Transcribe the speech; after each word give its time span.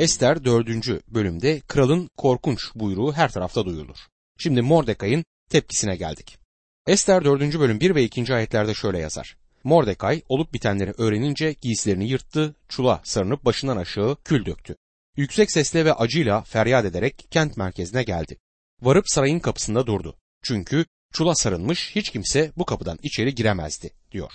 Ester 0.00 0.44
4. 0.44 0.68
bölümde 1.08 1.60
kralın 1.60 2.10
korkunç 2.16 2.60
buyruğu 2.74 3.12
her 3.12 3.32
tarafta 3.32 3.64
duyulur. 3.64 3.96
Şimdi 4.38 4.62
Mordekai'nin 4.62 5.24
tepkisine 5.50 5.96
geldik. 5.96 6.38
Ester 6.86 7.24
4. 7.24 7.58
bölüm 7.58 7.80
1 7.80 7.94
ve 7.94 8.02
2. 8.02 8.34
ayetlerde 8.34 8.74
şöyle 8.74 8.98
yazar. 8.98 9.36
Mordekay 9.64 10.22
olup 10.28 10.54
bitenleri 10.54 10.92
öğrenince 10.98 11.52
giysilerini 11.52 12.08
yırttı, 12.08 12.54
çula 12.68 13.00
sarınıp 13.04 13.44
başından 13.44 13.76
aşağı 13.76 14.16
kül 14.24 14.46
döktü. 14.46 14.76
Yüksek 15.16 15.52
sesle 15.52 15.84
ve 15.84 15.92
acıyla 15.92 16.42
feryat 16.42 16.84
ederek 16.84 17.26
kent 17.30 17.56
merkezine 17.56 18.02
geldi. 18.02 18.38
Varıp 18.82 19.08
sarayın 19.08 19.40
kapısında 19.40 19.86
durdu. 19.86 20.16
Çünkü 20.42 20.84
çula 21.12 21.34
sarılmış 21.34 21.96
hiç 21.96 22.10
kimse 22.10 22.52
bu 22.56 22.64
kapıdan 22.64 22.98
içeri 23.02 23.34
giremezdi 23.34 23.90
diyor. 24.12 24.32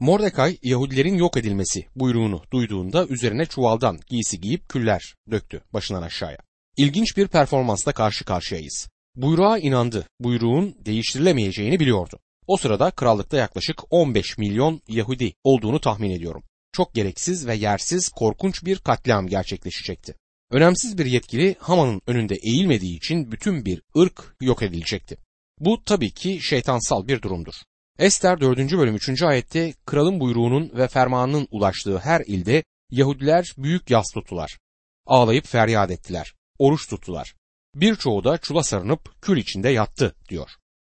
Mordekay 0.00 0.58
Yahudilerin 0.62 1.14
yok 1.14 1.36
edilmesi 1.36 1.86
buyruğunu 1.94 2.42
duyduğunda 2.52 3.06
üzerine 3.06 3.46
çuvaldan 3.46 3.98
giysi 4.06 4.40
giyip 4.40 4.68
küller 4.68 5.14
döktü 5.30 5.62
başından 5.72 6.02
aşağıya. 6.02 6.38
İlginç 6.76 7.16
bir 7.16 7.28
performansla 7.28 7.92
karşı 7.92 8.24
karşıyayız. 8.24 8.88
Buyruğa 9.14 9.58
inandı. 9.58 10.06
Buyruğun 10.20 10.76
değiştirilemeyeceğini 10.84 11.80
biliyordu. 11.80 12.18
O 12.46 12.56
sırada 12.56 12.90
krallıkta 12.90 13.36
yaklaşık 13.36 13.92
15 13.92 14.38
milyon 14.38 14.80
Yahudi 14.88 15.32
olduğunu 15.44 15.80
tahmin 15.80 16.10
ediyorum. 16.10 16.42
Çok 16.72 16.94
gereksiz 16.94 17.46
ve 17.46 17.54
yersiz 17.54 18.08
korkunç 18.08 18.64
bir 18.64 18.78
katliam 18.78 19.26
gerçekleşecekti. 19.26 20.14
Önemsiz 20.50 20.98
bir 20.98 21.06
yetkili 21.06 21.56
Haman'ın 21.58 22.02
önünde 22.06 22.34
eğilmediği 22.34 22.96
için 22.96 23.32
bütün 23.32 23.64
bir 23.64 23.82
ırk 23.98 24.36
yok 24.40 24.62
edilecekti. 24.62 25.16
Bu 25.60 25.84
tabii 25.84 26.10
ki 26.10 26.38
şeytansal 26.42 27.08
bir 27.08 27.22
durumdur. 27.22 27.54
Ester 27.98 28.40
4. 28.40 28.58
bölüm 28.58 28.94
3. 28.94 29.22
ayette 29.22 29.74
kralın 29.86 30.20
buyruğunun 30.20 30.72
ve 30.74 30.88
fermanının 30.88 31.48
ulaştığı 31.50 31.98
her 31.98 32.20
ilde 32.26 32.64
Yahudiler 32.90 33.54
büyük 33.58 33.90
yas 33.90 34.06
tuttular. 34.14 34.58
Ağlayıp 35.06 35.46
feryat 35.46 35.90
ettiler. 35.90 36.34
Oruç 36.58 36.88
tuttular. 36.88 37.34
Birçoğu 37.74 38.24
da 38.24 38.38
çula 38.38 38.62
sarınıp 38.62 39.22
kül 39.22 39.36
içinde 39.36 39.68
yattı 39.68 40.14
diyor. 40.28 40.50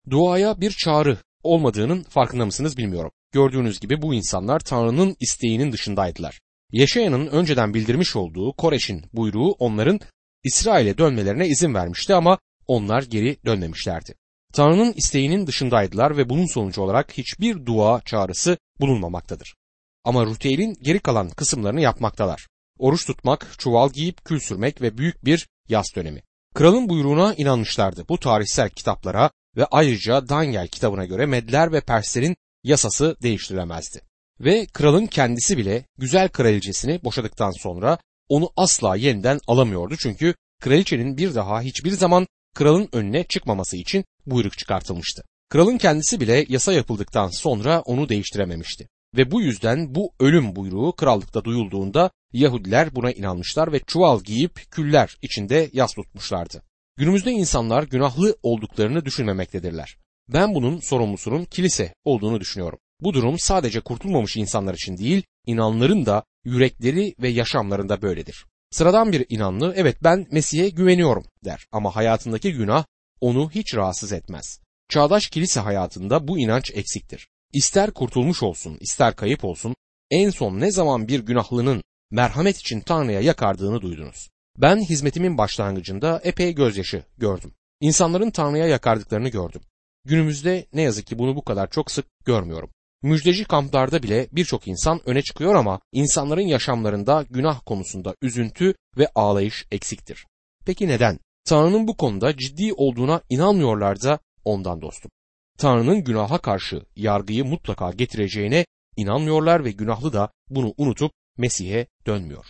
Duaya 0.10 0.62
bir 0.62 0.72
çağrı 0.72 1.18
olmadığının 1.44 2.04
farkında 2.04 2.46
mısınız 2.46 2.78
bilmiyorum. 2.78 3.12
Gördüğünüz 3.32 3.80
gibi 3.80 4.02
bu 4.02 4.14
insanlar 4.14 4.60
Tanrı'nın 4.60 5.16
isteğinin 5.20 5.72
dışındaydılar. 5.72 6.40
Yaşayanın 6.72 7.28
önceden 7.28 7.74
bildirmiş 7.74 8.16
olduğu 8.16 8.54
Koreş'in 8.54 9.06
buyruğu 9.14 9.52
onların 9.52 10.00
İsrail'e 10.44 10.98
dönmelerine 10.98 11.48
izin 11.48 11.74
vermişti 11.74 12.14
ama 12.14 12.38
onlar 12.68 13.04
geri 13.04 13.38
dönmemişlerdi. 13.46 14.16
Tanrı'nın 14.54 14.94
isteğinin 14.94 15.48
dışındaydılar 15.48 16.18
ve 16.18 16.30
bunun 16.30 16.54
sonucu 16.54 16.82
olarak 16.82 17.18
hiçbir 17.18 17.66
dua 17.66 18.02
çağrısı 18.02 18.58
bulunmamaktadır. 18.80 19.56
Ama 20.04 20.26
ritüelin 20.26 20.78
geri 20.82 21.00
kalan 21.00 21.30
kısımlarını 21.30 21.82
yapmaktalar. 21.82 22.48
Oruç 22.80 23.06
tutmak, 23.06 23.56
çuval 23.58 23.90
giyip 23.90 24.26
kül 24.26 24.40
sürmek 24.40 24.82
ve 24.82 24.98
büyük 24.98 25.26
bir 25.26 25.48
yaz 25.70 25.86
dönemi. 25.96 26.24
Kralın 26.56 26.90
buyruğuna 26.90 27.34
inanmışlardı. 27.34 28.06
Bu 28.10 28.20
tarihsel 28.20 28.70
kitaplara 28.70 29.32
ve 29.58 29.66
ayrıca 29.66 30.30
Daniel 30.30 30.68
kitabına 30.68 31.06
göre 31.06 31.26
Medler 31.26 31.72
ve 31.72 31.82
Perslerin 31.82 32.36
yasası 32.64 33.18
değiştirilemezdi. 33.22 34.02
Ve 34.40 34.66
kralın 34.66 35.06
kendisi 35.08 35.58
bile 35.58 35.86
güzel 35.98 36.30
kraliçesini 36.30 37.04
boşadıktan 37.04 37.52
sonra 37.52 37.98
onu 38.30 38.50
asla 38.56 38.96
yeniden 38.96 39.40
alamıyordu 39.48 39.96
çünkü 40.00 40.36
kraliçenin 40.62 41.18
bir 41.18 41.36
daha 41.36 41.62
hiçbir 41.62 41.92
zaman 41.92 42.28
kralın 42.58 42.90
önüne 42.92 43.24
çıkmaması 43.24 43.78
için 43.78 44.06
buyruk 44.26 44.58
çıkartılmıştı. 44.58 45.24
Kralın 45.50 45.78
kendisi 45.78 46.20
bile 46.20 46.46
yasa 46.50 46.74
yapıldıktan 46.74 47.28
sonra 47.28 47.82
onu 47.82 48.10
değiştirememişti. 48.10 48.88
Ve 49.18 49.32
bu 49.32 49.42
yüzden 49.42 49.96
bu 49.96 50.12
ölüm 50.20 50.56
buyruğu 50.56 50.92
krallıkta 50.92 51.44
duyulduğunda 51.44 52.12
Yahudiler 52.34 52.96
buna 52.96 53.12
inanmışlar 53.12 53.72
ve 53.72 53.80
çuval 53.80 54.22
giyip 54.22 54.72
küller 54.72 55.18
içinde 55.22 55.70
yas 55.74 55.94
tutmuşlardı. 55.94 56.62
Günümüzde 56.96 57.32
insanlar 57.32 57.84
günahlı 57.84 58.38
olduklarını 58.44 59.06
düşünmemektedirler. 59.06 59.98
Ben 60.30 60.56
bunun 60.56 60.80
sorumlusunun 60.80 61.46
kilise 61.46 61.94
olduğunu 62.06 62.40
düşünüyorum. 62.40 62.80
Bu 63.02 63.14
durum 63.14 63.40
sadece 63.40 63.80
kurtulmamış 63.80 64.38
insanlar 64.38 64.74
için 64.74 64.98
değil, 64.98 65.24
inanların 65.46 66.06
da 66.06 66.24
yürekleri 66.46 67.16
ve 67.22 67.30
yaşamlarında 67.30 68.02
böyledir. 68.02 68.46
Sıradan 68.72 69.12
bir 69.12 69.26
inanlı 69.30 69.74
evet 69.78 69.98
ben 70.04 70.28
Mesih'e 70.32 70.70
güveniyorum 70.70 71.26
der 71.46 71.68
ama 71.72 71.96
hayatındaki 71.96 72.54
günah 72.54 72.86
onu 73.22 73.52
hiç 73.52 73.76
rahatsız 73.76 74.12
etmez. 74.14 74.60
Çağdaş 74.90 75.28
kilise 75.28 75.60
hayatında 75.60 76.28
bu 76.28 76.40
inanç 76.40 76.72
eksiktir. 76.72 77.28
İster 77.54 77.92
kurtulmuş 77.92 78.44
olsun, 78.44 78.78
ister 78.82 79.16
kayıp 79.16 79.46
olsun, 79.46 79.76
en 80.12 80.30
son 80.30 80.60
ne 80.60 80.72
zaman 80.72 81.08
bir 81.08 81.20
günahlının 81.20 81.84
merhamet 82.12 82.58
için 82.58 82.82
Tanrı'ya 82.82 83.22
yakardığını 83.22 83.82
duydunuz. 83.82 84.30
Ben 84.58 84.78
hizmetimin 84.78 85.38
başlangıcında 85.38 86.22
epey 86.24 86.56
gözyaşı 86.56 87.04
gördüm. 87.18 87.54
İnsanların 87.82 88.32
Tanrı'ya 88.32 88.68
yakardıklarını 88.68 89.30
gördüm. 89.30 89.62
Günümüzde 90.06 90.66
ne 90.74 90.82
yazık 90.82 91.08
ki 91.08 91.20
bunu 91.20 91.36
bu 91.36 91.44
kadar 91.44 91.70
çok 91.70 91.92
sık 91.92 92.06
görmüyorum. 92.26 92.70
Müjdeci 93.04 93.44
kamplarda 93.44 94.04
bile 94.04 94.28
birçok 94.32 94.68
insan 94.68 95.02
öne 95.10 95.22
çıkıyor 95.22 95.56
ama 95.56 95.80
insanların 95.92 96.48
yaşamlarında 96.48 97.26
günah 97.30 97.60
konusunda 97.66 98.16
üzüntü 98.22 98.74
ve 98.98 99.08
ağlayış 99.16 99.66
eksiktir. 99.72 100.26
Peki 100.66 100.88
neden? 100.88 101.20
Tanrı'nın 101.46 101.88
bu 101.88 101.98
konuda 101.98 102.38
ciddi 102.38 102.74
olduğuna 102.74 103.22
inanmıyorlar 103.30 104.02
da 104.02 104.20
ondan 104.46 104.82
dostum. 104.82 105.12
Tanrı'nın 105.58 106.04
günaha 106.04 106.38
karşı 106.38 106.82
yargıyı 106.96 107.46
mutlaka 107.46 107.92
getireceğine 107.92 108.66
inanmıyorlar 108.98 109.66
ve 109.66 109.72
günahlı 109.72 110.14
da 110.14 110.32
bunu 110.50 110.74
unutup 110.78 111.12
Mesih'e 111.38 111.88
dönmüyor. 112.06 112.46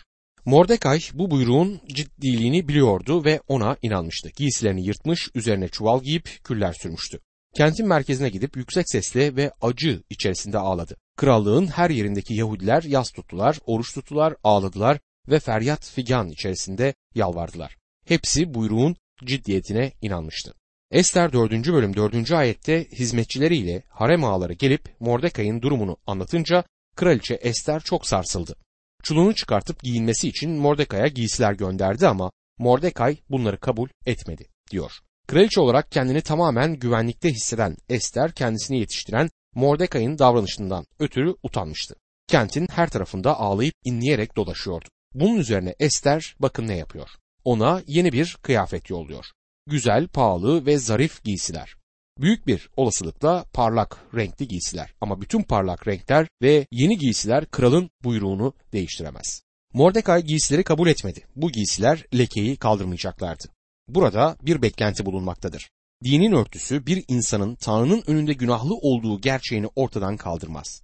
Mordekay 0.46 1.00
bu 1.14 1.32
buyruğun 1.32 1.82
ciddiliğini 1.88 2.68
biliyordu 2.68 3.26
ve 3.26 3.42
ona 3.48 3.78
inanmıştı. 3.82 4.30
Giysilerini 4.38 4.86
yırtmış, 4.86 5.30
üzerine 5.36 5.68
çuval 5.68 6.02
giyip 6.02 6.30
küller 6.44 6.74
sürmüştü. 6.74 7.20
Kentin 7.58 7.88
merkezine 7.88 8.30
gidip 8.30 8.58
yüksek 8.58 8.90
sesle 8.90 9.36
ve 9.36 9.52
acı 9.62 10.04
içerisinde 10.10 10.58
ağladı. 10.58 10.96
Krallığın 11.16 11.68
her 11.68 11.90
yerindeki 11.90 12.34
Yahudiler 12.34 12.84
yas 12.84 13.12
tuttular, 13.12 13.58
oruç 13.66 13.94
tuttular, 13.94 14.36
ağladılar 14.44 15.00
ve 15.30 15.40
feryat 15.40 15.90
figan 15.90 16.30
içerisinde 16.30 16.94
yalvardılar. 17.16 17.78
Hepsi 18.06 18.54
buyruğun 18.54 18.96
ciddiyetine 19.26 19.92
inanmıştı. 20.02 20.54
Ester 20.92 21.34
4. 21.34 21.52
bölüm 21.52 21.96
4. 21.96 22.32
ayette 22.32 22.88
hizmetçileriyle 22.92 23.84
harem 23.90 24.24
ağaları 24.24 24.54
gelip 24.54 24.96
Mordekay'ın 25.00 25.62
durumunu 25.62 25.98
anlatınca 26.08 26.64
kraliçe 26.96 27.34
Ester 27.34 27.80
çok 27.80 28.08
sarsıldı. 28.08 28.56
Çulunu 29.04 29.36
çıkartıp 29.36 29.80
giyinmesi 29.80 30.28
için 30.28 30.52
Mordekay'a 30.52 31.08
giysiler 31.08 31.54
gönderdi 31.54 32.08
ama 32.08 32.32
Mordekay 32.58 33.18
bunları 33.30 33.60
kabul 33.60 33.90
etmedi 34.06 34.48
diyor. 34.72 34.92
Kraliçe 35.28 35.62
olarak 35.62 35.92
kendini 35.92 36.22
tamamen 36.22 36.74
güvenlikte 36.74 37.30
hisseden 37.30 37.78
Ester 37.90 38.32
kendisini 38.32 38.80
yetiştiren 38.80 39.30
Mordekay'ın 39.56 40.20
davranışından 40.20 40.86
ötürü 41.00 41.36
utanmıştı. 41.44 41.96
Kentin 42.28 42.68
her 42.72 42.90
tarafında 42.90 43.40
ağlayıp 43.40 43.74
inleyerek 43.84 44.36
dolaşıyordu. 44.36 44.86
Bunun 45.14 45.38
üzerine 45.38 45.76
Ester 45.80 46.36
bakın 46.40 46.68
ne 46.68 46.78
yapıyor. 46.78 47.10
Ona 47.44 47.82
yeni 47.88 48.12
bir 48.12 48.38
kıyafet 48.42 48.90
yolluyor. 48.90 49.26
Güzel, 49.70 50.08
pahalı 50.08 50.66
ve 50.66 50.78
zarif 50.78 51.24
giysiler. 51.24 51.76
Büyük 52.20 52.48
bir 52.48 52.70
olasılıkla 52.78 53.46
parlak 53.54 53.98
renkli 54.16 54.48
giysiler 54.48 54.94
ama 55.02 55.22
bütün 55.22 55.44
parlak 55.44 55.88
renkler 55.88 56.28
ve 56.42 56.68
yeni 56.72 56.98
giysiler 56.98 57.46
kralın 57.46 57.90
buyruğunu 58.04 58.54
değiştiremez. 58.74 59.42
Mordekay 59.74 60.24
giysileri 60.24 60.64
kabul 60.64 60.88
etmedi. 60.88 61.28
Bu 61.36 61.52
giysiler 61.52 62.06
lekeyi 62.14 62.58
kaldırmayacaklardı. 62.58 63.57
Burada 63.88 64.38
bir 64.42 64.62
beklenti 64.62 65.06
bulunmaktadır. 65.06 65.70
Dinin 66.04 66.32
örtüsü 66.32 66.86
bir 66.86 67.04
insanın 67.08 67.56
Tanrı'nın 67.56 68.04
önünde 68.08 68.34
günahlı 68.34 68.76
olduğu 68.76 69.22
gerçeğini 69.22 69.68
ortadan 69.76 70.18
kaldırmaz. 70.18 70.82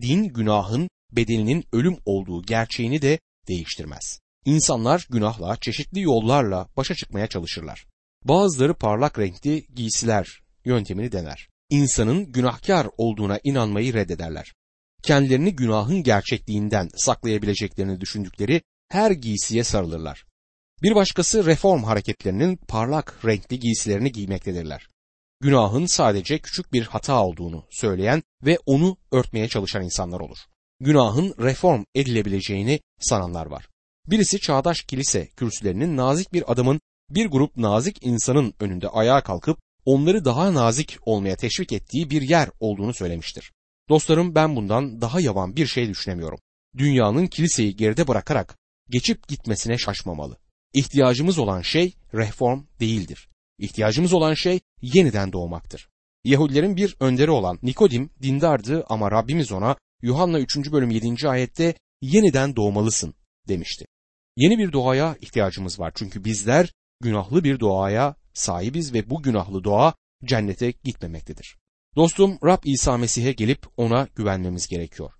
Din 0.00 0.24
günahın 0.24 0.88
bedelinin 1.12 1.64
ölüm 1.72 1.96
olduğu 2.04 2.42
gerçeğini 2.42 3.02
de 3.02 3.18
değiştirmez. 3.48 4.20
İnsanlar 4.44 5.06
günahla 5.10 5.56
çeşitli 5.56 6.00
yollarla 6.00 6.68
başa 6.76 6.94
çıkmaya 6.94 7.26
çalışırlar. 7.26 7.86
Bazıları 8.24 8.74
parlak 8.74 9.18
renkli 9.18 9.66
giysiler 9.74 10.42
yöntemini 10.64 11.12
dener. 11.12 11.48
İnsanın 11.70 12.32
günahkar 12.32 12.86
olduğuna 12.96 13.40
inanmayı 13.44 13.94
reddederler. 13.94 14.54
Kendilerini 15.02 15.56
günahın 15.56 16.02
gerçekliğinden 16.02 16.88
saklayabileceklerini 16.96 18.00
düşündükleri 18.00 18.62
her 18.88 19.10
giysiye 19.10 19.64
sarılırlar. 19.64 20.24
Bir 20.84 20.94
başkası 20.94 21.46
reform 21.46 21.82
hareketlerinin 21.82 22.56
parlak 22.56 23.24
renkli 23.24 23.58
giysilerini 23.58 24.12
giymektedirler. 24.12 24.88
Günahın 25.40 25.86
sadece 25.86 26.38
küçük 26.38 26.72
bir 26.72 26.82
hata 26.82 27.24
olduğunu 27.24 27.64
söyleyen 27.70 28.22
ve 28.42 28.58
onu 28.66 28.96
örtmeye 29.12 29.48
çalışan 29.48 29.84
insanlar 29.84 30.20
olur. 30.20 30.38
Günahın 30.80 31.34
reform 31.38 31.84
edilebileceğini 31.94 32.80
sananlar 33.00 33.46
var. 33.46 33.68
Birisi 34.06 34.40
çağdaş 34.40 34.82
kilise 34.82 35.26
kürsülerinin 35.26 35.96
nazik 35.96 36.32
bir 36.32 36.52
adamın 36.52 36.80
bir 37.10 37.26
grup 37.26 37.56
nazik 37.56 37.98
insanın 38.06 38.54
önünde 38.60 38.88
ayağa 38.88 39.20
kalkıp 39.20 39.58
onları 39.84 40.24
daha 40.24 40.54
nazik 40.54 40.98
olmaya 41.02 41.36
teşvik 41.36 41.72
ettiği 41.72 42.10
bir 42.10 42.22
yer 42.22 42.48
olduğunu 42.60 42.94
söylemiştir. 42.94 43.52
Dostlarım 43.88 44.34
ben 44.34 44.56
bundan 44.56 45.00
daha 45.00 45.20
yavan 45.20 45.56
bir 45.56 45.66
şey 45.66 45.88
düşünemiyorum. 45.88 46.38
Dünyanın 46.78 47.26
kiliseyi 47.26 47.76
geride 47.76 48.08
bırakarak 48.08 48.58
geçip 48.90 49.28
gitmesine 49.28 49.78
şaşmamalı. 49.78 50.43
İhtiyacımız 50.74 51.38
olan 51.38 51.62
şey 51.62 51.94
reform 52.14 52.64
değildir. 52.80 53.28
İhtiyacımız 53.58 54.12
olan 54.12 54.34
şey 54.34 54.60
yeniden 54.82 55.32
doğmaktır. 55.32 55.88
Yahudilerin 56.24 56.76
bir 56.76 56.96
önderi 57.00 57.30
olan 57.30 57.58
Nikodim 57.62 58.10
dindardı 58.22 58.84
ama 58.88 59.10
Rabbimiz 59.10 59.52
ona 59.52 59.76
Yuhanna 60.02 60.40
3. 60.40 60.72
bölüm 60.72 60.90
7. 60.90 61.28
ayette 61.28 61.74
yeniden 62.02 62.56
doğmalısın 62.56 63.14
demişti. 63.48 63.84
Yeni 64.36 64.58
bir 64.58 64.72
doğaya 64.72 65.16
ihtiyacımız 65.20 65.80
var 65.80 65.92
çünkü 65.94 66.24
bizler 66.24 66.72
günahlı 67.00 67.44
bir 67.44 67.60
doğaya 67.60 68.16
sahibiz 68.32 68.94
ve 68.94 69.10
bu 69.10 69.22
günahlı 69.22 69.64
doğa 69.64 69.94
cennete 70.24 70.70
gitmemektedir. 70.70 71.56
Dostum 71.96 72.38
Rab 72.44 72.62
İsa 72.64 72.96
Mesih'e 72.96 73.32
gelip 73.32 73.66
ona 73.76 74.08
güvenmemiz 74.16 74.68
gerekiyor. 74.68 75.12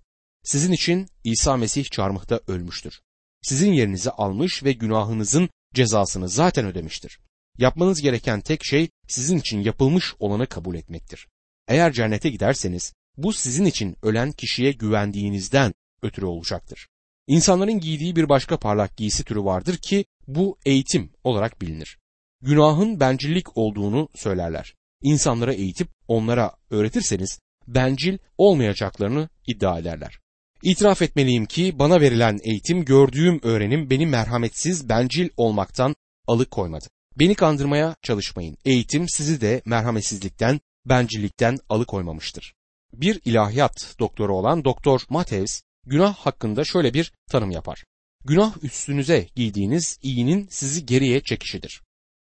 Sizin 0.43 0.71
için 0.71 1.07
İsa 1.23 1.57
Mesih 1.57 1.85
çarmıhta 1.85 2.39
ölmüştür. 2.47 3.01
Sizin 3.45 3.73
yerinizi 3.73 4.11
almış 4.11 4.63
ve 4.63 4.71
günahınızın 4.71 5.49
cezasını 5.73 6.29
zaten 6.29 6.65
ödemiştir. 6.65 7.19
Yapmanız 7.57 8.01
gereken 8.01 8.41
tek 8.41 8.65
şey 8.65 8.89
sizin 9.07 9.37
için 9.37 9.59
yapılmış 9.59 10.13
olanı 10.19 10.47
kabul 10.47 10.75
etmektir. 10.75 11.27
Eğer 11.67 11.93
cennete 11.93 12.29
giderseniz 12.29 12.93
bu 13.17 13.33
sizin 13.33 13.65
için 13.65 13.95
ölen 14.01 14.31
kişiye 14.31 14.71
güvendiğinizden 14.71 15.73
ötürü 16.01 16.25
olacaktır. 16.25 16.87
İnsanların 17.27 17.79
giydiği 17.79 18.15
bir 18.15 18.29
başka 18.29 18.59
parlak 18.59 18.97
giysi 18.97 19.23
türü 19.23 19.43
vardır 19.43 19.77
ki 19.77 20.05
bu 20.27 20.57
eğitim 20.65 21.11
olarak 21.23 21.61
bilinir. 21.61 21.99
Günahın 22.41 22.99
bencillik 22.99 23.57
olduğunu 23.57 24.09
söylerler. 24.15 24.75
İnsanlara 25.01 25.53
eğitip 25.53 25.87
onlara 26.07 26.55
öğretirseniz 26.69 27.39
bencil 27.67 28.17
olmayacaklarını 28.37 29.29
iddia 29.47 29.79
ederler. 29.79 30.19
İtiraf 30.63 31.01
etmeliyim 31.01 31.45
ki 31.45 31.79
bana 31.79 32.01
verilen 32.01 32.39
eğitim, 32.43 32.85
gördüğüm 32.85 33.39
öğrenim 33.43 33.89
beni 33.89 34.05
merhametsiz, 34.05 34.89
bencil 34.89 35.29
olmaktan 35.37 35.95
alıkoymadı. 36.27 36.85
Beni 37.19 37.35
kandırmaya 37.35 37.95
çalışmayın. 38.01 38.57
Eğitim 38.65 39.09
sizi 39.09 39.41
de 39.41 39.61
merhametsizlikten, 39.65 40.59
bencillikten 40.85 41.57
alıkoymamıştır. 41.69 42.53
Bir 42.93 43.21
ilahiyat 43.25 43.95
doktoru 43.99 44.35
olan 44.35 44.65
Doktor 44.65 45.01
Mateus 45.09 45.61
günah 45.85 46.15
hakkında 46.15 46.63
şöyle 46.63 46.93
bir 46.93 47.13
tanım 47.29 47.51
yapar. 47.51 47.83
Günah 48.25 48.63
üstünüze 48.63 49.27
giydiğiniz 49.35 49.99
iyinin 50.01 50.47
sizi 50.49 50.85
geriye 50.85 51.21
çekişidir. 51.21 51.81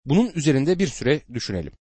Bunun 0.05 0.31
üzerinde 0.35 0.79
bir 0.79 0.87
süre 0.87 1.21
düşünelim. 1.33 1.73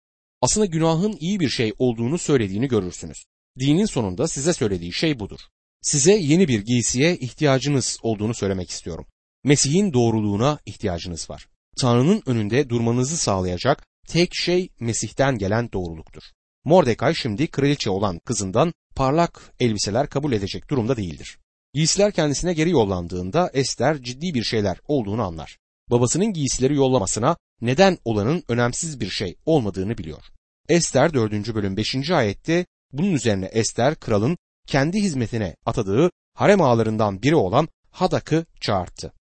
Aslında 0.40 0.66
günahın 0.66 1.16
iyi 1.20 1.40
bir 1.40 1.48
şey 1.48 1.72
olduğunu 1.78 2.18
söylediğini 2.18 2.68
görürsünüz. 2.68 3.24
Dinin 3.58 3.86
sonunda 3.86 4.28
size 4.28 4.52
söylediği 4.52 4.92
şey 4.92 5.20
budur. 5.20 5.40
Size 5.82 6.12
yeni 6.12 6.48
bir 6.48 6.60
giysiye 6.60 7.16
ihtiyacınız 7.16 7.98
olduğunu 8.02 8.34
söylemek 8.34 8.70
istiyorum. 8.70 9.06
Mesih'in 9.44 9.92
doğruluğuna 9.92 10.58
ihtiyacınız 10.66 11.30
var. 11.30 11.48
Tanrı'nın 11.80 12.22
önünde 12.26 12.68
durmanızı 12.68 13.16
sağlayacak 13.16 13.86
tek 14.08 14.34
şey 14.34 14.68
Mesih'ten 14.80 15.38
gelen 15.38 15.72
doğruluktur. 15.72 16.22
Mordecai 16.64 17.14
şimdi 17.14 17.46
kraliçe 17.46 17.90
olan 17.90 18.18
kızından 18.18 18.72
parlak 18.96 19.52
elbiseler 19.60 20.08
kabul 20.08 20.32
edecek 20.32 20.70
durumda 20.70 20.96
değildir. 20.96 21.38
Giysiler 21.74 22.12
kendisine 22.12 22.54
geri 22.54 22.70
yollandığında 22.70 23.50
Ester 23.54 24.02
ciddi 24.02 24.34
bir 24.34 24.44
şeyler 24.44 24.78
olduğunu 24.88 25.22
anlar. 25.22 25.58
Babasının 25.90 26.32
giysileri 26.32 26.74
yollamasına 26.74 27.36
neden 27.60 27.98
olanın 28.04 28.42
önemsiz 28.48 29.00
bir 29.00 29.10
şey 29.10 29.36
olmadığını 29.46 29.98
biliyor. 29.98 30.22
Ester 30.68 31.14
4. 31.14 31.54
bölüm 31.54 31.76
5. 31.76 32.10
ayette 32.10 32.66
bunun 32.92 33.12
üzerine 33.12 33.46
Ester 33.46 33.94
kralın 33.94 34.36
kendi 34.68 35.02
hizmetine 35.02 35.56
atadığı 35.66 36.10
harem 36.34 36.62
ağalarından 36.62 37.22
biri 37.22 37.36
olan 37.36 37.68
Hadak'ı 37.90 38.46
çağırttı. 38.60 39.12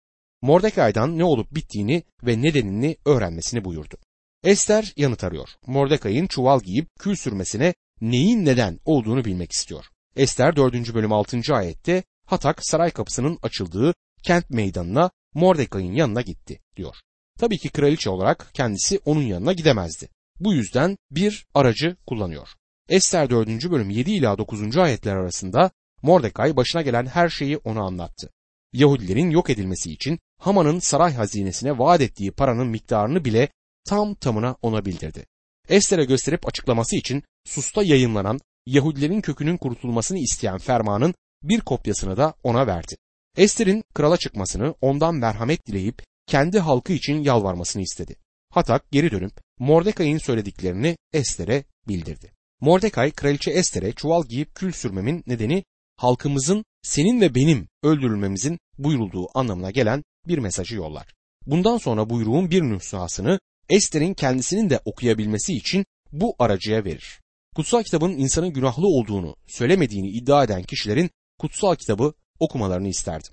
Mordekai'dan 0.43 1.19
ne 1.19 1.25
olup 1.25 1.55
bittiğini 1.55 2.03
ve 2.23 2.43
nedenini 2.43 2.97
öğrenmesini 3.05 3.65
buyurdu. 3.65 3.97
Ester 4.45 4.93
yanıt 4.97 5.25
arıyor. 5.25 5.49
Mordekai'nin 5.67 6.27
çuval 6.27 6.61
giyip 6.61 6.89
kül 6.99 7.17
sürmesine 7.17 7.75
neyin 8.01 8.45
neden 8.45 8.81
olduğunu 8.85 9.25
bilmek 9.25 9.53
istiyor. 9.53 9.85
Ester 10.17 10.57
4. 10.57 10.95
bölüm 10.95 11.13
6. 11.13 11.41
ayette 11.55 12.03
Hatak 12.27 12.67
saray 12.67 12.91
kapısının 12.91 13.39
açıldığı 13.43 13.95
kent 14.23 14.51
meydanına 14.51 15.11
Mordekai'nin 15.35 15.95
yanına 15.95 16.21
gitti 16.21 16.61
diyor. 16.77 16.97
Tabii 17.39 17.59
ki 17.59 17.69
kraliçe 17.69 18.11
olarak 18.11 18.51
kendisi 18.55 19.01
onun 19.05 19.23
yanına 19.23 19.53
gidemezdi. 19.53 20.09
Bu 20.41 20.55
yüzden 20.55 20.97
bir 21.11 21.47
aracı 21.55 21.97
kullanıyor. 22.07 22.49
Ester 22.89 23.31
4. 23.31 23.71
bölüm 23.71 23.91
7 23.91 24.11
ila 24.11 24.39
9. 24.39 24.77
ayetler 24.77 25.17
arasında 25.17 25.71
Mordecai 26.03 26.57
başına 26.57 26.83
gelen 26.83 27.07
her 27.07 27.29
şeyi 27.29 27.57
ona 27.57 27.81
anlattı. 27.81 28.31
Yahudilerin 28.73 29.31
yok 29.31 29.51
edilmesi 29.51 29.93
için 29.93 30.19
Haman'ın 30.39 30.79
saray 30.79 31.15
hazinesine 31.15 31.79
vaat 31.79 32.01
ettiği 32.01 32.31
paranın 32.31 32.67
miktarını 32.67 33.25
bile 33.25 33.49
tam 33.87 34.15
tamına 34.15 34.57
ona 34.63 34.85
bildirdi. 34.85 35.27
Ester'e 35.69 36.05
gösterip 36.05 36.49
açıklaması 36.49 36.97
için 36.97 37.23
Sus'ta 37.45 37.83
yayınlanan 37.83 38.41
Yahudilerin 38.67 39.21
kökünün 39.21 39.57
kurutulmasını 39.57 40.19
isteyen 40.19 40.59
fermanın 40.59 41.15
bir 41.43 41.61
kopyasını 41.61 42.17
da 42.17 42.35
ona 42.43 42.67
verdi. 42.67 42.97
Ester'in 43.37 43.85
krala 43.95 44.17
çıkmasını 44.17 44.75
ondan 44.81 45.15
merhamet 45.15 45.67
dileyip 45.67 46.03
kendi 46.27 46.59
halkı 46.59 46.93
için 46.93 47.23
yalvarmasını 47.23 47.83
istedi. 47.83 48.17
Hatak 48.51 48.91
geri 48.91 49.11
dönüp 49.11 49.33
Mordekai'nin 49.59 50.19
söylediklerini 50.19 50.97
Ester'e 51.13 51.65
bildirdi. 51.89 52.36
Mordecai 52.61 53.11
kraliçe 53.11 53.51
Ester'e 53.51 53.93
çuval 53.93 54.25
giyip 54.25 54.55
kül 54.55 54.73
sürmemin 54.73 55.25
nedeni 55.27 55.65
halkımızın 55.97 56.65
senin 56.83 57.21
ve 57.21 57.35
benim 57.35 57.69
öldürülmemizin 57.83 58.59
buyurulduğu 58.79 59.39
anlamına 59.39 59.71
gelen 59.71 60.05
bir 60.29 60.39
mesajı 60.39 60.77
yollar. 60.77 61.15
Bundan 61.47 61.79
sonra 61.79 62.11
buyruğun 62.11 62.51
bir 62.51 62.63
nüshasını 62.63 63.41
Ester'in 63.69 64.15
kendisinin 64.15 64.71
de 64.71 64.81
okuyabilmesi 64.85 65.55
için 65.55 65.87
bu 66.13 66.37
aracıya 66.39 66.85
verir. 66.85 67.21
Kutsal 67.57 67.83
kitabın 67.83 68.13
insanın 68.13 68.53
günahlı 68.53 68.87
olduğunu 68.87 69.37
söylemediğini 69.47 70.09
iddia 70.09 70.45
eden 70.45 70.63
kişilerin 70.63 71.11
kutsal 71.39 71.75
kitabı 71.75 72.13
okumalarını 72.41 72.89
isterdim. 72.89 73.33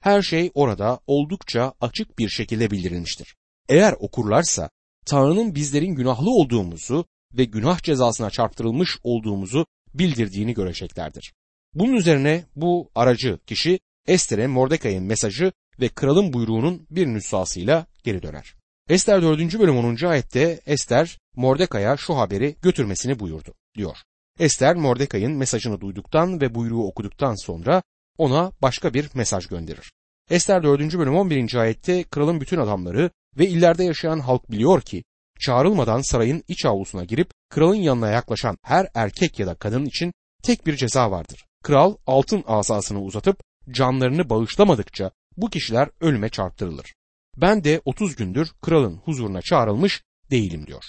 Her 0.00 0.22
şey 0.22 0.50
orada 0.54 1.00
oldukça 1.06 1.72
açık 1.80 2.18
bir 2.18 2.28
şekilde 2.28 2.70
bildirilmiştir. 2.70 3.36
Eğer 3.68 3.94
okurlarsa 3.98 4.70
Tanrı'nın 5.06 5.54
bizlerin 5.54 5.94
günahlı 5.94 6.30
olduğumuzu 6.30 7.06
ve 7.38 7.44
günah 7.44 7.82
cezasına 7.82 8.30
çarptırılmış 8.30 8.98
olduğumuzu 9.02 9.66
bildirdiğini 9.94 10.54
göreceklerdir. 10.54 11.34
Bunun 11.74 11.92
üzerine 11.92 12.44
bu 12.56 12.90
aracı 12.94 13.38
kişi 13.46 13.80
Ester'e 14.06 14.46
Mordekai'nin 14.46 15.02
mesajı 15.02 15.52
ve 15.80 15.88
kralın 15.88 16.32
buyruğunun 16.32 16.86
bir 16.90 17.06
nüshasıyla 17.06 17.86
geri 18.04 18.22
döner. 18.22 18.54
Ester 18.88 19.22
4. 19.22 19.58
bölüm 19.58 19.76
10. 19.76 20.04
ayette 20.06 20.60
Ester 20.66 21.18
Mordekai'ye 21.36 21.96
şu 21.96 22.16
haberi 22.16 22.56
götürmesini 22.62 23.18
buyurdu 23.18 23.54
diyor. 23.76 23.96
Ester 24.38 24.76
Mordekai'nin 24.76 25.32
mesajını 25.32 25.80
duyduktan 25.80 26.40
ve 26.40 26.54
buyruğu 26.54 26.86
okuduktan 26.86 27.34
sonra 27.34 27.82
ona 28.18 28.52
başka 28.62 28.94
bir 28.94 29.10
mesaj 29.14 29.46
gönderir. 29.46 29.92
Ester 30.30 30.62
4. 30.62 30.98
bölüm 30.98 31.16
11. 31.16 31.54
ayette 31.54 32.04
kralın 32.04 32.40
bütün 32.40 32.58
adamları 32.58 33.10
ve 33.38 33.48
illerde 33.48 33.84
yaşayan 33.84 34.20
halk 34.20 34.50
biliyor 34.50 34.80
ki 34.80 35.04
çağrılmadan 35.40 36.00
sarayın 36.00 36.44
iç 36.48 36.64
avlusuna 36.64 37.04
girip 37.04 37.30
kralın 37.50 37.74
yanına 37.74 38.10
yaklaşan 38.10 38.58
her 38.62 38.88
erkek 38.94 39.38
ya 39.38 39.46
da 39.46 39.54
kadın 39.54 39.84
için 39.84 40.12
tek 40.42 40.66
bir 40.66 40.76
ceza 40.76 41.10
vardır. 41.10 41.44
Kral 41.62 41.96
altın 42.06 42.44
asasını 42.46 43.02
uzatıp 43.02 43.40
canlarını 43.70 44.30
bağışlamadıkça 44.30 45.10
bu 45.36 45.50
kişiler 45.50 45.88
ölüme 46.00 46.28
çarptırılır. 46.28 46.94
Ben 47.36 47.64
de 47.64 47.80
30 47.84 48.16
gündür 48.16 48.52
kralın 48.62 48.96
huzuruna 48.96 49.42
çağrılmış 49.42 50.02
değilim 50.30 50.66
diyor. 50.66 50.84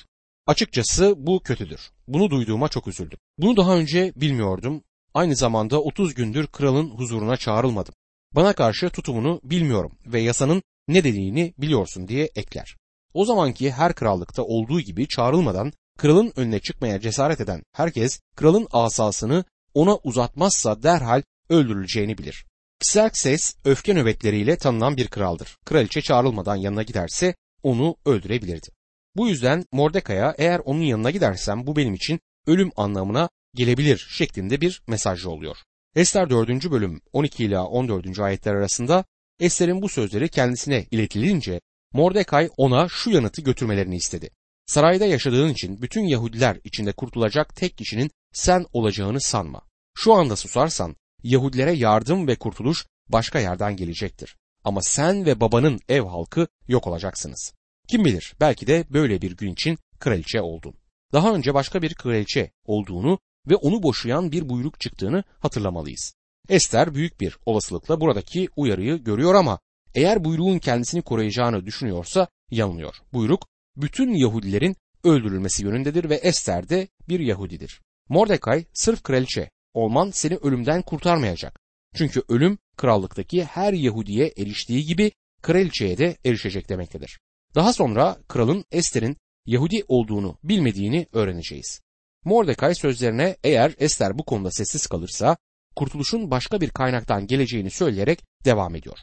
Açıkçası 0.48 1.14
bu 1.18 1.40
kötüdür. 1.40 1.92
Bunu 2.08 2.30
duyduğuma 2.30 2.68
çok 2.68 2.88
üzüldüm. 2.88 3.18
Bunu 3.38 3.58
daha 3.58 3.75
önce 3.78 4.14
bilmiyordum. 4.16 4.84
Aynı 5.14 5.36
zamanda 5.36 5.82
30 5.82 6.14
gündür 6.14 6.48
kralın 6.48 6.90
huzuruna 6.90 7.38
çağrılmadım. 7.38 7.94
Bana 8.32 8.54
karşı 8.54 8.90
tutumunu 8.90 9.42
bilmiyorum 9.44 9.98
ve 10.06 10.22
yasanın 10.22 10.64
ne 10.88 11.04
dediğini 11.04 11.54
biliyorsun 11.58 12.08
diye 12.08 12.30
ekler. 12.36 12.75
O 13.15 13.25
zamanki 13.25 13.72
her 13.72 13.93
krallıkta 13.93 14.43
olduğu 14.43 14.81
gibi 14.81 15.07
çağrılmadan 15.07 15.74
kralın 15.98 16.34
önüne 16.36 16.60
çıkmaya 16.60 17.00
cesaret 17.00 17.41
eden 17.41 17.63
herkes 17.74 18.19
kralın 18.36 18.67
asasını 18.72 19.43
ona 19.74 19.95
uzatmazsa 19.95 20.84
derhal 20.84 21.22
öldürüleceğini 21.50 22.17
bilir. 22.17 22.45
Xerxes 22.81 23.55
öfke 23.65 23.95
nöbetleriyle 23.95 24.57
tanınan 24.57 24.98
bir 24.98 25.07
kraldır. 25.07 25.57
Kraliçe 25.65 26.01
çağrılmadan 26.01 26.55
yanına 26.55 26.84
giderse 26.84 27.36
onu 27.63 27.95
öldürebilirdi. 28.05 28.67
Bu 29.15 29.27
yüzden 29.27 29.65
Mordekai'ye 29.72 30.34
eğer 30.38 30.60
onun 30.65 30.81
yanına 30.81 31.12
gidersem 31.12 31.67
bu 31.67 31.75
benim 31.75 31.93
için 31.93 32.19
ölüm 32.48 32.72
anlamına 32.75 33.29
gelebilir 33.53 34.07
şeklinde 34.10 34.62
bir 34.62 34.81
mesaj 34.88 35.25
oluyor. 35.25 35.57
Ester 35.95 36.29
4. 36.29 36.72
bölüm 36.72 37.01
12 37.13 37.45
ila 37.45 37.65
14. 37.65 38.19
ayetler 38.19 38.55
arasında 38.55 39.05
Ester'in 39.39 39.81
bu 39.81 39.89
sözleri 39.89 40.29
kendisine 40.29 40.86
iletilince 40.91 41.62
Mordecai 41.96 42.50
ona 42.58 42.88
şu 42.90 43.10
yanıtı 43.10 43.42
götürmelerini 43.42 43.96
istedi. 43.96 44.30
Sarayda 44.66 45.06
yaşadığın 45.06 45.50
için 45.50 45.82
bütün 45.82 46.04
Yahudiler 46.04 46.58
içinde 46.64 46.92
kurtulacak 46.92 47.56
tek 47.56 47.78
kişinin 47.78 48.12
sen 48.34 48.66
olacağını 48.74 49.22
sanma. 49.22 49.62
Şu 49.98 50.14
anda 50.14 50.36
susarsan 50.36 50.96
Yahudilere 51.24 51.72
yardım 51.72 52.28
ve 52.28 52.36
kurtuluş 52.36 52.86
başka 53.10 53.40
yerden 53.40 53.75
gelecektir. 53.75 54.36
ama 54.64 54.82
sen 54.82 55.25
ve 55.25 55.40
babanın 55.40 55.80
ev 55.90 56.02
halkı 56.02 56.48
yok 56.68 56.88
olacaksınız. 56.88 57.54
Kim 57.88 58.06
bilir 58.06 58.34
belki 58.40 58.68
de 58.68 58.86
böyle 58.90 59.22
bir 59.22 59.38
gün 59.38 59.54
için 59.54 59.78
kraliçe 60.00 60.42
oldun. 60.42 60.74
Daha 61.14 61.34
önce 61.34 61.54
başka 61.54 61.82
bir 61.82 61.94
kraliçe 61.94 62.52
olduğunu 62.66 63.20
ve 63.50 63.56
onu 63.56 63.84
boşayan 63.84 64.32
bir 64.32 64.50
buyruk 64.50 64.80
çıktığını 64.80 65.24
hatırlamalıyız. 65.40 66.14
Ester 66.50 66.96
büyük 66.96 67.22
bir 67.22 67.38
olasılıkla 67.46 68.02
buradaki 68.02 68.50
uyarıyı 68.56 68.96
görüyor 68.98 69.34
ama 69.36 69.60
eğer 69.96 70.24
buyruğun 70.24 70.60
kendisini 70.60 71.02
koruyacağını 71.02 71.66
düşünüyorsa 71.66 72.28
yanılıyor. 72.52 72.96
Buyruk 73.14 73.48
bütün 73.78 74.14
Yahudilerin 74.14 74.75
öldürülmesi 75.04 75.64
yönündedir 75.64 76.10
ve 76.10 76.16
Ester 76.16 76.70
de 76.70 76.88
bir 77.10 77.20
Yahudidir. 77.20 77.82
Mordecai 78.10 78.66
sırf 78.74 79.04
kraliçe 79.04 79.50
olman 79.74 80.12
seni 80.12 80.36
ölümden 80.36 80.82
kurtarmayacak. 80.82 81.60
Çünkü 81.96 82.24
ölüm 82.30 82.58
krallıktaki 82.78 83.44
her 83.44 83.74
Yahudiye 83.74 84.34
eriştiği 84.38 84.86
gibi 84.86 85.12
kraliçeye 85.42 85.98
de 85.98 86.18
erişecek 86.25 86.70
demektedir. 86.70 87.20
Daha 87.56 87.74
sonra 87.74 88.18
kralın 88.28 88.66
Ester'in 88.72 89.18
Yahudi 89.46 89.84
olduğunu 89.88 90.38
bilmediğini 90.44 91.08
öğreneceğiz. 91.14 91.82
Mordecai 92.24 92.75
sözlerine 92.75 93.38
eğer 93.44 93.74
Ester 93.78 94.18
bu 94.18 94.25
konuda 94.25 94.52
sessiz 94.52 94.88
kalırsa 94.88 95.38
kurtuluşun 95.75 96.32
başka 96.32 96.62
bir 96.62 96.70
kaynaktan 96.70 97.28
geleceğini 97.28 97.72
söyleyerek 97.72 98.24
devam 98.46 98.75
ediyor. 98.75 98.98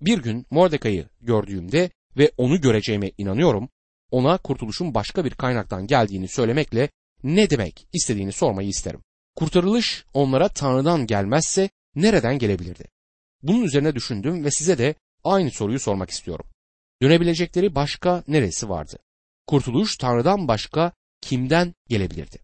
Bir 0.00 0.18
gün 0.18 0.46
Mordecai'yi 0.50 1.06
gördüğümde 1.20 1.90
ve 2.16 2.32
onu 2.36 2.60
göreceğime 2.60 3.10
inanıyorum, 3.18 3.68
ona 4.10 4.38
kurtuluşun 4.38 4.94
başka 4.94 5.24
bir 5.24 5.30
kaynaktan 5.30 5.86
geldiğini 5.86 6.28
söylemekle 6.28 6.88
ne 7.22 7.50
demek 7.50 7.88
istediğini 7.92 8.32
sormayı 8.32 8.68
isterim. 8.68 9.02
Kurtarılış 9.36 10.04
onlara 10.14 10.48
Tanrı'dan 10.48 11.06
gelmezse 11.06 11.70
nereden 11.94 12.38
gelebilirdi? 12.38 12.84
Bunun 13.42 13.62
üzerine 13.62 13.94
düşündüm 13.94 14.44
ve 14.44 14.50
size 14.50 14.78
de 14.78 14.94
aynı 15.24 15.50
soruyu 15.50 15.78
sormak 15.78 16.10
istiyorum. 16.10 16.46
Dönebilecekleri 17.02 17.74
başka 17.74 18.24
neresi 18.28 18.68
vardı? 18.68 18.98
Kurtuluş 19.46 19.96
Tanrı'dan 19.96 20.48
başka 20.48 20.92
kimden 21.20 21.74
gelebilirdi? 21.88 22.38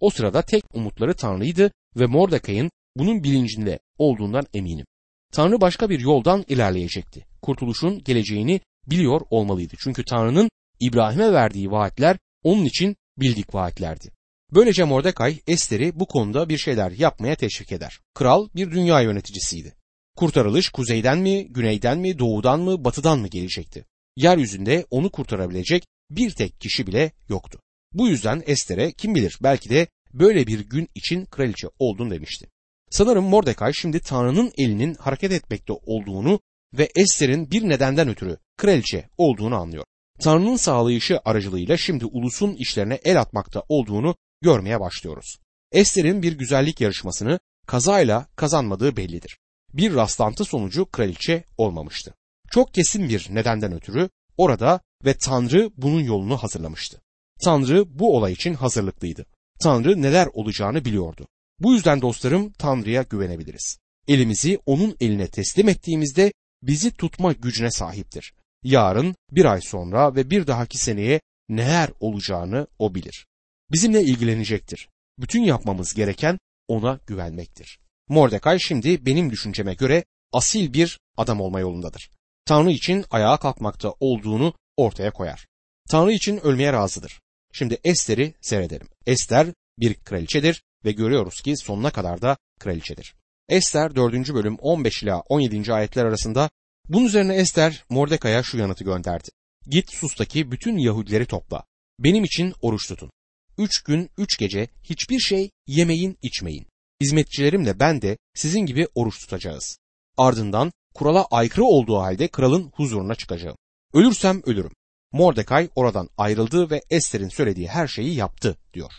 O 0.00 0.10
sırada 0.10 0.42
tek 0.42 0.64
umutları 0.74 1.14
Tanrı'ydı 1.14 1.72
ve 1.96 2.06
Mordecai'nin 2.06 2.70
bunun 2.96 3.24
bilincinde 3.24 3.78
olduğundan 3.98 4.46
eminim. 4.54 4.86
Tanrı 5.32 5.60
başka 5.60 5.90
bir 5.90 6.00
yoldan 6.00 6.44
ilerleyecekti. 6.48 7.26
Kurtuluşun 7.42 8.04
geleceğini 8.04 8.60
biliyor 8.86 9.20
olmalıydı. 9.30 9.74
Çünkü 9.78 10.04
Tanrı'nın 10.04 10.50
İbrahim'e 10.80 11.32
verdiği 11.32 11.70
vaatler 11.70 12.18
onun 12.42 12.64
için 12.64 12.96
bildik 13.18 13.54
vaatlerdi. 13.54 14.10
Böylece 14.54 14.84
Mordecai 14.84 15.40
Ester'i 15.46 16.00
bu 16.00 16.06
konuda 16.06 16.48
bir 16.48 16.58
şeyler 16.58 16.90
yapmaya 16.90 17.34
teşvik 17.34 17.72
eder. 17.72 18.00
Kral 18.14 18.48
bir 18.54 18.70
dünya 18.70 19.00
yöneticisiydi. 19.00 19.74
Kurtarılış 20.16 20.68
kuzeyden 20.68 21.18
mi, 21.18 21.48
güneyden 21.48 21.98
mi, 21.98 22.18
doğudan 22.18 22.60
mı, 22.60 22.84
batıdan 22.84 23.18
mı 23.18 23.28
gelecekti? 23.28 23.84
Yeryüzünde 24.16 24.86
onu 24.90 25.10
kurtarabilecek 25.10 25.84
bir 26.10 26.30
tek 26.30 26.60
kişi 26.60 26.86
bile 26.86 27.12
yoktu. 27.28 27.60
Bu 27.92 28.08
yüzden 28.08 28.42
Ester'e 28.46 28.92
kim 28.92 29.14
bilir 29.14 29.38
belki 29.42 29.70
de 29.70 29.86
böyle 30.12 30.46
bir 30.46 30.60
gün 30.60 30.88
için 30.94 31.24
kraliçe 31.24 31.68
oldun 31.78 32.10
demişti. 32.10 32.46
Sanırım 32.92 33.24
Mordecai 33.24 33.74
şimdi 33.74 34.00
Tanrı'nın 34.00 34.52
elinin 34.58 34.94
hareket 34.94 35.32
etmekte 35.32 35.72
olduğunu 35.72 36.40
ve 36.78 36.88
Ester'in 36.96 37.50
bir 37.50 37.68
nedenden 37.68 38.08
ötürü 38.08 38.36
kraliçe 38.56 39.08
olduğunu 39.18 39.56
anlıyor. 39.56 39.84
Tanrı'nın 40.20 40.56
sağlayışı 40.56 41.20
aracılığıyla 41.24 41.76
şimdi 41.76 42.04
ulusun 42.06 42.54
işlerine 42.54 42.94
el 42.94 43.20
atmakta 43.20 43.62
olduğunu 43.68 44.16
görmeye 44.42 44.80
başlıyoruz. 44.80 45.38
Ester'in 45.72 46.22
bir 46.22 46.32
güzellik 46.32 46.80
yarışmasını 46.80 47.38
kazayla 47.66 48.26
kazanmadığı 48.36 48.96
bellidir. 48.96 49.38
Bir 49.74 49.94
rastlantı 49.94 50.44
sonucu 50.44 50.86
kraliçe 50.90 51.44
olmamıştı. 51.58 52.14
Çok 52.50 52.74
kesin 52.74 53.08
bir 53.08 53.26
nedenden 53.30 53.72
ötürü 53.72 54.08
orada 54.36 54.80
ve 55.04 55.14
Tanrı 55.24 55.70
bunun 55.76 56.00
yolunu 56.00 56.36
hazırlamıştı. 56.36 57.00
Tanrı 57.44 57.98
bu 57.98 58.16
olay 58.16 58.32
için 58.32 58.54
hazırlıklıydı. 58.54 59.26
Tanrı 59.62 60.02
neler 60.02 60.28
olacağını 60.32 60.84
biliyordu. 60.84 61.28
Bu 61.62 61.74
yüzden 61.74 62.02
dostlarım 62.02 62.52
Tanrı'ya 62.52 63.02
güvenebiliriz. 63.02 63.78
Elimizi 64.08 64.58
onun 64.66 64.96
eline 65.00 65.28
teslim 65.28 65.68
ettiğimizde 65.68 66.32
bizi 66.62 66.90
tutma 66.90 67.32
gücüne 67.32 67.70
sahiptir. 67.70 68.34
Yarın, 68.62 69.14
bir 69.30 69.44
ay 69.44 69.60
sonra 69.60 70.14
ve 70.14 70.30
bir 70.30 70.46
dahaki 70.46 70.78
seneye 70.78 71.20
neler 71.48 71.90
olacağını 72.00 72.66
o 72.78 72.94
bilir. 72.94 73.26
Bizimle 73.72 74.02
ilgilenecektir. 74.02 74.88
Bütün 75.18 75.42
yapmamız 75.42 75.94
gereken 75.94 76.38
ona 76.68 77.00
güvenmektir. 77.06 77.78
Mordecai 78.08 78.60
şimdi 78.60 79.06
benim 79.06 79.30
düşünceme 79.30 79.74
göre 79.74 80.04
asil 80.32 80.72
bir 80.72 80.98
adam 81.16 81.40
olma 81.40 81.60
yolundadır. 81.60 82.10
Tanrı 82.44 82.70
için 82.70 83.04
ayağa 83.10 83.36
kalkmakta 83.36 83.94
olduğunu 84.00 84.54
ortaya 84.76 85.10
koyar. 85.10 85.46
Tanrı 85.90 86.12
için 86.12 86.46
ölmeye 86.46 86.72
razıdır. 86.72 87.20
Şimdi 87.52 87.78
Ester'i 87.84 88.34
seyredelim. 88.40 88.88
Ester 89.06 89.46
bir 89.78 89.94
kraliçedir 89.94 90.62
ve 90.84 90.92
görüyoruz 90.92 91.40
ki 91.40 91.56
sonuna 91.56 91.90
kadar 91.90 92.22
da 92.22 92.36
kraliçedir. 92.60 93.14
Ester 93.48 93.96
4. 93.96 94.34
bölüm 94.34 94.56
15 94.56 95.02
ila 95.02 95.20
17. 95.20 95.72
ayetler 95.72 96.04
arasında 96.04 96.50
bunun 96.88 97.06
üzerine 97.06 97.34
Ester 97.34 97.84
Mordekai'ye 97.88 98.42
şu 98.42 98.58
yanıtı 98.58 98.84
gönderdi. 98.84 99.28
Git 99.66 99.94
Sus'taki 99.94 100.50
bütün 100.50 100.78
Yahudileri 100.78 101.26
topla. 101.26 101.64
Benim 101.98 102.24
için 102.24 102.54
oruç 102.62 102.88
tutun. 102.88 103.10
Üç 103.58 103.82
gün, 103.82 104.10
üç 104.18 104.38
gece 104.38 104.68
hiçbir 104.82 105.18
şey 105.18 105.50
yemeyin, 105.66 106.18
içmeyin. 106.22 106.66
Hizmetçilerimle 107.00 107.80
ben 107.80 108.02
de 108.02 108.18
sizin 108.34 108.60
gibi 108.60 108.88
oruç 108.94 109.18
tutacağız. 109.18 109.78
Ardından 110.16 110.72
kurala 110.94 111.24
aykırı 111.30 111.64
olduğu 111.64 111.98
halde 111.98 112.28
kralın 112.28 112.72
huzuruna 112.74 113.14
çıkacağım. 113.14 113.56
Ölürsem 113.94 114.42
ölürüm. 114.46 114.72
Mordecai 115.12 115.68
oradan 115.74 116.08
ayrıldı 116.16 116.70
ve 116.70 116.82
Ester'in 116.90 117.28
söylediği 117.28 117.68
her 117.68 117.88
şeyi 117.88 118.14
yaptı 118.14 118.56
diyor. 118.74 118.92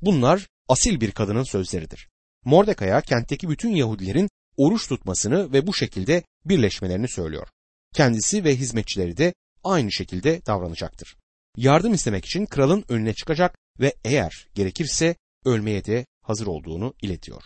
Bunlar 0.00 0.48
asil 0.72 1.00
bir 1.00 1.10
kadının 1.10 1.42
sözleridir. 1.42 2.08
Mordecai'ya 2.44 3.00
kentteki 3.00 3.48
bütün 3.48 3.70
Yahudilerin 3.70 4.30
oruç 4.56 4.88
tutmasını 4.88 5.52
ve 5.52 5.66
bu 5.66 5.74
şekilde 5.74 6.22
birleşmelerini 6.44 7.08
söylüyor. 7.08 7.48
Kendisi 7.94 8.44
ve 8.44 8.56
hizmetçileri 8.56 9.16
de 9.16 9.34
aynı 9.64 9.92
şekilde 9.92 10.46
davranacaktır. 10.46 11.16
Yardım 11.56 11.94
istemek 11.94 12.24
için 12.24 12.46
kralın 12.46 12.84
önüne 12.88 13.14
çıkacak 13.14 13.54
ve 13.80 13.94
eğer 14.04 14.48
gerekirse 14.54 15.16
ölmeye 15.44 15.84
de 15.84 16.06
hazır 16.22 16.46
olduğunu 16.46 16.94
iletiyor. 17.02 17.42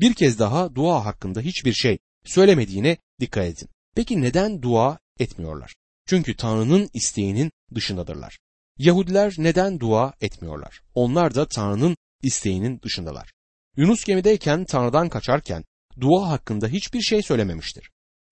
Bir 0.00 0.14
kez 0.14 0.38
daha 0.38 0.74
dua 0.74 1.04
hakkında 1.04 1.40
hiçbir 1.40 1.72
şey 1.72 1.98
söylemediğine 2.24 2.96
dikkat 3.20 3.44
edin. 3.44 3.68
Peki 3.96 4.22
neden 4.22 4.62
dua 4.62 4.98
etmiyorlar? 5.20 5.74
Çünkü 6.06 6.36
Tanrı'nın 6.36 6.90
isteğinin 6.94 7.52
dışındadırlar. 7.74 8.38
Yahudiler 8.78 9.34
neden 9.38 9.80
dua 9.80 10.12
etmiyorlar? 10.20 10.82
Onlar 10.94 11.34
da 11.34 11.48
Tanrı'nın 11.48 11.96
isteğinin 12.22 12.80
dışındalar. 12.82 13.32
Yunus 13.76 14.04
gemideyken 14.04 14.64
Tanrı'dan 14.64 15.08
kaçarken 15.08 15.64
dua 16.00 16.28
hakkında 16.28 16.68
hiçbir 16.68 17.00
şey 17.00 17.22
söylememiştir. 17.22 17.90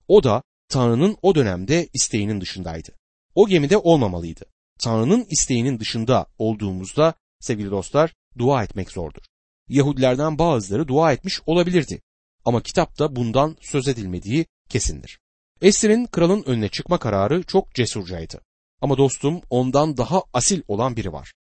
O 0.08 0.22
da 0.22 0.42
Tanrı'nın 0.68 1.16
o 1.22 1.34
dönemde 1.34 1.88
isteğinin 1.94 2.40
dışındaydı. 2.40 2.92
O 3.34 3.48
gemide 3.48 3.76
olmamalıydı. 3.76 4.44
Tanrı'nın 4.78 5.26
isteğinin 5.30 5.80
dışında 5.80 6.26
olduğumuzda 6.38 7.14
sevgili 7.40 7.70
dostlar 7.70 8.14
dua 8.38 8.64
etmek 8.64 8.90
zordur. 8.90 9.22
Yahudilerden 9.68 10.38
bazıları 10.38 10.88
dua 10.88 11.12
etmiş 11.12 11.40
olabilirdi 11.46 12.00
ama 12.44 12.62
kitapta 12.62 13.16
bundan 13.16 13.56
söz 13.60 13.88
edilmediği 13.88 14.46
kesindir. 14.68 15.18
Esir'in 15.62 16.06
kralın 16.06 16.42
önüne 16.46 16.68
çıkma 16.68 16.98
kararı 16.98 17.42
çok 17.42 17.74
cesurcaydı. 17.74 18.40
Ama 18.80 18.98
dostum 18.98 19.40
ondan 19.50 19.96
daha 19.96 20.22
asil 20.32 20.62
olan 20.68 20.96
biri 20.96 21.12
var. 21.12 21.32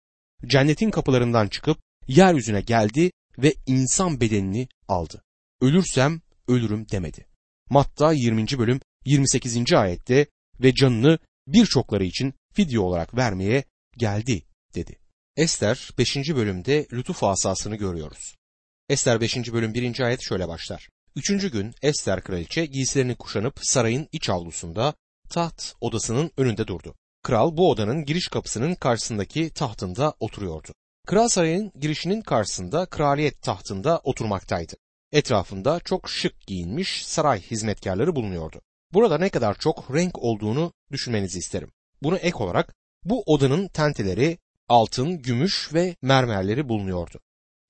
Cennetin 0.46 0.90
kapılarından 0.90 1.48
çıkıp 1.48 1.78
yeryüzüne 2.08 2.60
geldi 2.60 3.10
ve 3.38 3.54
insan 3.66 4.20
bedenini 4.20 4.68
aldı. 4.88 5.22
Ölürsem 5.60 6.20
ölürüm 6.48 6.88
demedi. 6.88 7.26
Matta 7.70 8.12
20. 8.12 8.46
bölüm 8.58 8.80
28. 9.04 9.72
ayette 9.72 10.26
ve 10.60 10.74
canını 10.74 11.18
birçokları 11.46 12.04
için 12.04 12.34
fidye 12.52 12.80
olarak 12.80 13.16
vermeye 13.16 13.64
geldi 13.96 14.42
dedi. 14.74 14.98
Ester 15.36 15.90
5. 15.98 16.16
bölümde 16.16 16.86
lütuf 16.92 17.24
asasını 17.24 17.76
görüyoruz. 17.76 18.36
Ester 18.88 19.20
5. 19.20 19.52
bölüm 19.52 19.74
1. 19.74 20.00
ayet 20.00 20.20
şöyle 20.22 20.48
başlar. 20.48 20.88
Üçüncü 21.16 21.52
gün 21.52 21.74
Ester 21.82 22.22
kraliçe 22.22 22.66
giysilerini 22.66 23.14
kuşanıp 23.14 23.60
sarayın 23.62 24.08
iç 24.12 24.30
avlusunda 24.30 24.94
taht 25.28 25.74
odasının 25.80 26.30
önünde 26.36 26.66
durdu. 26.66 26.94
Kral 27.22 27.56
bu 27.56 27.70
odanın 27.70 28.04
giriş 28.04 28.28
kapısının 28.28 28.74
karşısındaki 28.74 29.50
tahtında 29.50 30.14
oturuyordu. 30.20 30.72
Kral 31.06 31.28
sarayın 31.28 31.72
girişinin 31.80 32.20
karşısında 32.20 32.86
kraliyet 32.86 33.42
tahtında 33.42 34.00
oturmaktaydı. 34.04 34.74
Etrafında 35.12 35.80
çok 35.80 36.10
şık 36.10 36.46
giyinmiş 36.46 37.06
saray 37.06 37.40
hizmetkarları 37.40 38.16
bulunuyordu. 38.16 38.60
Burada 38.92 39.18
ne 39.18 39.28
kadar 39.28 39.58
çok 39.58 39.94
renk 39.94 40.18
olduğunu 40.18 40.72
düşünmenizi 40.92 41.38
isterim. 41.38 41.70
Bunu 42.02 42.16
ek 42.16 42.36
olarak 42.36 42.74
bu 43.04 43.22
odanın 43.26 43.68
tenteleri, 43.68 44.38
altın, 44.68 45.22
gümüş 45.22 45.74
ve 45.74 45.96
mermerleri 46.02 46.68
bulunuyordu. 46.68 47.20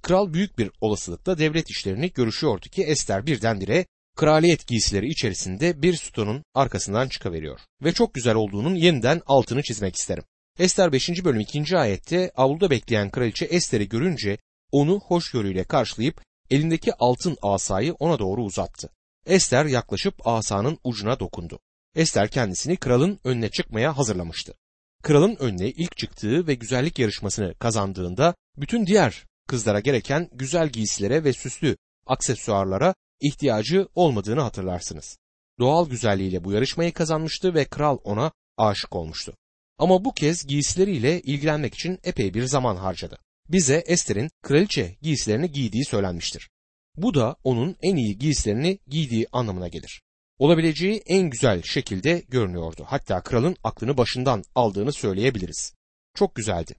Kral 0.02 0.32
büyük 0.32 0.58
bir 0.58 0.70
olasılıkla 0.80 1.38
devlet 1.38 1.70
işlerini 1.70 2.12
görüşüyordu 2.12 2.68
ki 2.68 2.82
Ester 2.82 3.26
birdenbire 3.26 3.86
kraliyet 4.16 4.66
giysileri 4.66 5.08
içerisinde 5.08 5.82
bir 5.82 5.94
sütunun 5.94 6.44
arkasından 6.54 7.08
çıkıveriyor. 7.08 7.60
Ve 7.82 7.92
çok 7.92 8.14
güzel 8.14 8.34
olduğunun 8.34 8.74
yeniden 8.74 9.22
altını 9.26 9.62
çizmek 9.62 9.96
isterim. 9.96 10.24
Ester 10.58 10.92
5. 10.92 11.24
bölüm 11.24 11.40
2. 11.40 11.78
ayette 11.78 12.30
avluda 12.36 12.70
bekleyen 12.70 13.10
kraliçe 13.10 13.44
Ester'i 13.44 13.88
görünce 13.88 14.38
onu 14.72 15.00
hoşgörüyle 15.00 15.64
karşılayıp 15.64 16.22
elindeki 16.50 16.94
altın 16.94 17.36
asayı 17.42 17.94
ona 17.94 18.18
doğru 18.18 18.42
uzattı. 18.42 18.90
Ester 19.26 19.64
yaklaşıp 19.64 20.26
asanın 20.26 20.78
ucuna 20.84 21.20
dokundu. 21.20 21.58
Ester 21.94 22.28
kendisini 22.28 22.76
kralın 22.76 23.18
önüne 23.24 23.50
çıkmaya 23.50 23.98
hazırlamıştı. 23.98 24.54
Kralın 25.02 25.36
önüne 25.36 25.68
ilk 25.68 25.96
çıktığı 25.96 26.46
ve 26.46 26.54
güzellik 26.54 26.98
yarışmasını 26.98 27.54
kazandığında 27.54 28.34
bütün 28.56 28.86
diğer 28.86 29.24
kızlara 29.48 29.80
gereken 29.80 30.28
güzel 30.32 30.68
giysilere 30.68 31.24
ve 31.24 31.32
süslü 31.32 31.76
aksesuarlara 32.06 32.94
ihtiyacı 33.20 33.88
olmadığını 33.94 34.40
hatırlarsınız. 34.40 35.16
Doğal 35.58 35.88
güzelliğiyle 35.88 36.44
bu 36.44 36.52
yarışmayı 36.52 36.92
kazanmıştı 36.92 37.54
ve 37.54 37.64
kral 37.64 37.98
ona 38.04 38.32
aşık 38.56 38.96
olmuştu. 38.96 39.36
Ama 39.78 40.04
bu 40.04 40.14
kez 40.14 40.46
giysileriyle 40.46 41.20
ilgilenmek 41.20 41.74
için 41.74 41.98
epey 42.04 42.34
bir 42.34 42.44
zaman 42.44 42.76
harcadı. 42.76 43.18
Bize 43.48 43.84
Ester'in 43.86 44.30
kraliçe 44.42 44.96
giysilerini 45.02 45.52
giydiği 45.52 45.84
söylenmiştir. 45.84 46.50
Bu 46.96 47.14
da 47.14 47.36
onun 47.44 47.76
en 47.82 47.96
iyi 47.96 48.18
giysilerini 48.18 48.78
giydiği 48.86 49.26
anlamına 49.32 49.68
gelir. 49.68 50.02
Olabileceği 50.38 51.02
en 51.06 51.30
güzel 51.30 51.62
şekilde 51.62 52.22
görünüyordu. 52.28 52.84
Hatta 52.86 53.22
kralın 53.22 53.56
aklını 53.64 53.96
başından 53.96 54.44
aldığını 54.54 54.92
söyleyebiliriz. 54.92 55.74
Çok 56.14 56.34
güzeldi. 56.34 56.74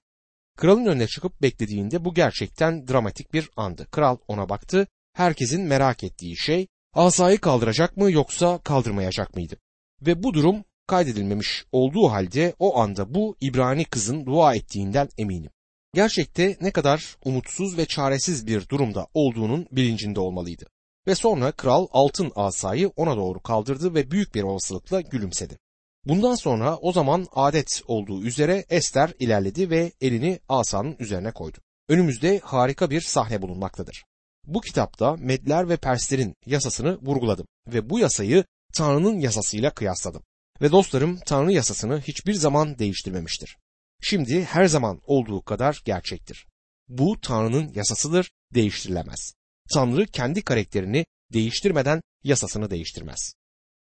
Kralın 0.56 0.86
önüne 0.86 1.06
çıkıp 1.06 1.42
beklediğinde 1.42 2.04
bu 2.04 2.14
gerçekten 2.14 2.88
dramatik 2.88 3.32
bir 3.32 3.50
andı. 3.56 3.86
Kral 3.90 4.16
ona 4.28 4.48
baktı. 4.48 4.86
Herkesin 5.12 5.62
merak 5.62 6.04
ettiği 6.04 6.36
şey 6.36 6.66
asayı 6.94 7.38
kaldıracak 7.38 7.96
mı 7.96 8.12
yoksa 8.12 8.58
kaldırmayacak 8.58 9.34
mıydı? 9.34 9.56
Ve 10.02 10.22
bu 10.22 10.34
durum 10.34 10.64
kaydedilmemiş 10.88 11.64
olduğu 11.72 12.08
halde 12.08 12.54
o 12.58 12.78
anda 12.78 13.14
bu 13.14 13.36
İbrani 13.40 13.84
kızın 13.84 14.26
dua 14.26 14.54
ettiğinden 14.54 15.08
eminim. 15.18 15.50
Gerçekte 15.94 16.56
ne 16.60 16.70
kadar 16.70 17.16
umutsuz 17.24 17.78
ve 17.78 17.86
çaresiz 17.86 18.46
bir 18.46 18.68
durumda 18.68 19.06
olduğunun 19.14 19.66
bilincinde 19.72 20.20
olmalıydı. 20.20 20.66
Ve 21.06 21.14
sonra 21.14 21.52
kral 21.52 21.86
altın 21.92 22.32
asayı 22.36 22.88
ona 22.96 23.16
doğru 23.16 23.40
kaldırdı 23.40 23.94
ve 23.94 24.10
büyük 24.10 24.34
bir 24.34 24.42
olasılıkla 24.42 25.00
gülümsedi. 25.00 25.58
Bundan 26.04 26.34
sonra 26.34 26.76
o 26.76 26.92
zaman 26.92 27.26
adet 27.34 27.82
olduğu 27.86 28.22
üzere 28.22 28.64
Ester 28.68 29.12
ilerledi 29.18 29.70
ve 29.70 29.92
elini 30.00 30.40
asanın 30.48 30.96
üzerine 30.98 31.32
koydu. 31.32 31.58
Önümüzde 31.88 32.38
harika 32.38 32.90
bir 32.90 33.00
sahne 33.00 33.42
bulunmaktadır. 33.42 34.04
Bu 34.46 34.60
kitapta 34.60 35.16
Medler 35.16 35.68
ve 35.68 35.76
Perslerin 35.76 36.34
yasasını 36.46 36.98
vurguladım 37.02 37.46
ve 37.68 37.90
bu 37.90 37.98
yasayı 37.98 38.44
Tanrı'nın 38.74 39.18
yasasıyla 39.18 39.70
kıyasladım. 39.70 40.22
Ve 40.60 40.72
dostlarım 40.72 41.18
Tanrı 41.26 41.52
yasasını 41.52 42.00
hiçbir 42.00 42.34
zaman 42.34 42.78
değiştirmemiştir. 42.78 43.56
Şimdi 44.00 44.44
her 44.44 44.66
zaman 44.66 45.00
olduğu 45.06 45.42
kadar 45.42 45.82
gerçektir. 45.84 46.46
Bu 46.88 47.20
Tanrı'nın 47.20 47.72
yasasıdır, 47.74 48.30
değiştirilemez. 48.54 49.32
Tanrı 49.74 50.06
kendi 50.06 50.42
karakterini 50.42 51.06
değiştirmeden 51.32 52.00
yasasını 52.24 52.70
değiştirmez. 52.70 53.32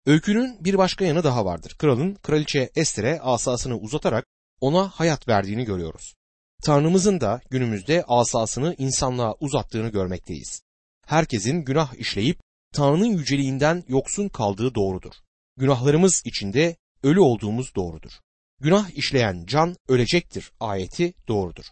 Öykünün 0.07 0.64
bir 0.64 0.78
başka 0.78 1.04
yanı 1.04 1.25
daha 1.25 1.45
vardır. 1.45 1.75
Kralın 1.78 2.14
kraliçe 2.14 2.71
Ester'e 2.76 3.21
asasını 3.21 3.78
uzatarak 3.78 4.26
ona 4.61 4.88
hayat 4.88 5.28
verdiğini 5.28 5.64
görüyoruz. 5.64 6.14
Tanrımızın 6.64 7.21
da 7.21 7.40
günümüzde 7.50 8.04
asasını 8.09 8.75
insanlığa 8.78 9.35
uzattığını 9.40 9.88
görmekteyiz. 9.88 10.62
Herkesin 11.07 11.64
günah 11.64 11.95
işleyip 11.95 12.40
Tanrı'nın 12.73 13.16
yüceliğinden 13.19 13.85
yoksun 13.88 14.28
kaldığı 14.28 14.75
doğrudur. 14.75 15.12
Günahlarımız 15.57 16.23
içinde 16.25 16.77
ölü 17.03 17.21
olduğumuz 17.21 17.75
doğrudur. 17.75 18.13
Günah 18.61 18.91
işleyen 18.91 19.45
can 19.47 19.77
ölecektir 19.89 20.53
ayeti 20.61 21.15
doğrudur. 21.29 21.65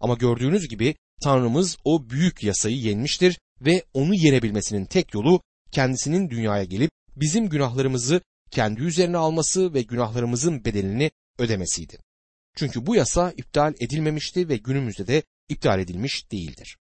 Ama 0.00 0.14
gördüğünüz 0.14 0.68
gibi 0.68 0.94
Tanrımız 1.22 1.76
o 1.84 2.10
büyük 2.10 2.42
yasayı 2.42 2.76
yenmiştir 2.76 3.40
ve 3.60 3.84
onu 3.94 4.14
yenebilmesinin 4.14 4.84
tek 4.84 5.14
yolu 5.14 5.40
kendisinin 5.72 6.30
dünyaya 6.30 6.64
gelip 6.64 6.90
bizim 7.16 7.48
günahlarımızı 7.48 8.20
kendi 8.50 8.82
üzerine 8.82 9.16
alması 9.16 9.74
ve 9.74 9.82
günahlarımızın 9.82 10.64
bedelini 10.64 11.10
ödemesiydi. 11.38 11.98
Çünkü 12.56 12.86
bu 12.86 12.94
yasa 12.94 13.32
iptal 13.36 13.74
edilmemişti 13.80 14.48
ve 14.48 14.56
günümüzde 14.56 15.06
de 15.06 15.22
iptal 15.48 15.80
edilmiş 15.80 16.32
değildir. 16.32 16.76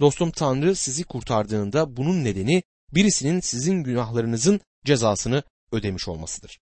Dostum 0.00 0.30
Tanrı 0.30 0.76
sizi 0.76 1.04
kurtardığında 1.04 1.96
bunun 1.96 2.24
nedeni 2.24 2.62
birisinin 2.94 3.40
sizin 3.40 3.82
günahlarınızın 3.82 4.60
cezasını 4.84 5.42
ödemiş 5.72 6.08
olmasıdır. 6.08 6.58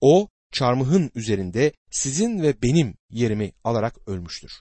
O 0.00 0.28
çarmıhın 0.52 1.10
üzerinde 1.14 1.72
sizin 1.90 2.42
ve 2.42 2.62
benim 2.62 2.94
yerimi 3.10 3.52
alarak 3.64 4.08
ölmüştür. 4.08 4.52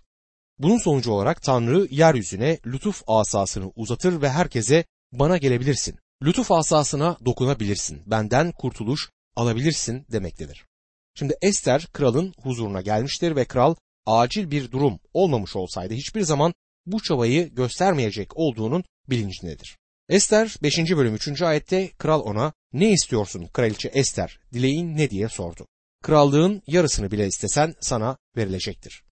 Bunun 0.60 0.78
sonucu 0.78 1.12
olarak 1.12 1.41
Tanrı 1.41 1.88
yeryüzüne 1.91 2.60
lütuf 2.65 3.04
asasını 3.08 3.71
uzatır 3.76 4.21
ve 4.21 4.30
herkese 4.30 4.86
bana 5.12 5.38
gelebilirsin. 5.38 6.00
Lütuf 6.23 6.52
asasına 6.52 7.17
dokunabilirsin. 7.26 8.02
Benden 8.06 8.52
kurtuluş 8.52 9.10
alabilirsin 9.36 10.06
demektedir. 10.12 10.65
Şimdi 11.15 11.36
Ester 11.41 11.88
kralın 11.93 12.34
huzuruna 12.41 12.82
gelmiştir 12.82 13.36
ve 13.36 13.45
kral 13.45 13.76
acil 14.06 14.52
bir 14.52 14.71
durum 14.71 15.00
olmamış 15.13 15.56
olsaydı 15.56 15.93
hiçbir 15.93 16.21
zaman 16.21 16.54
bu 16.86 17.04
çabayı 17.04 17.56
göstermeyecek 17.56 18.38
olduğunun 18.38 18.84
bilincindedir. 19.10 19.78
Ester 20.10 20.56
5. 20.63 20.78
bölüm 20.78 21.15
3. 21.15 21.41
ayette 21.41 21.91
kral 21.98 22.22
ona 22.22 22.54
ne 22.74 22.91
istiyorsun 22.91 23.48
kraliçe 23.48 23.88
Ester 23.88 24.39
dileğin 24.54 24.98
ne 24.98 25.10
diye 25.10 25.30
sordu. 25.30 25.67
Krallığın 26.04 26.62
yarısını 26.67 27.12
bile 27.12 27.28
istesen 27.28 27.76
sana 27.82 28.17
verilecektir. 28.38 29.04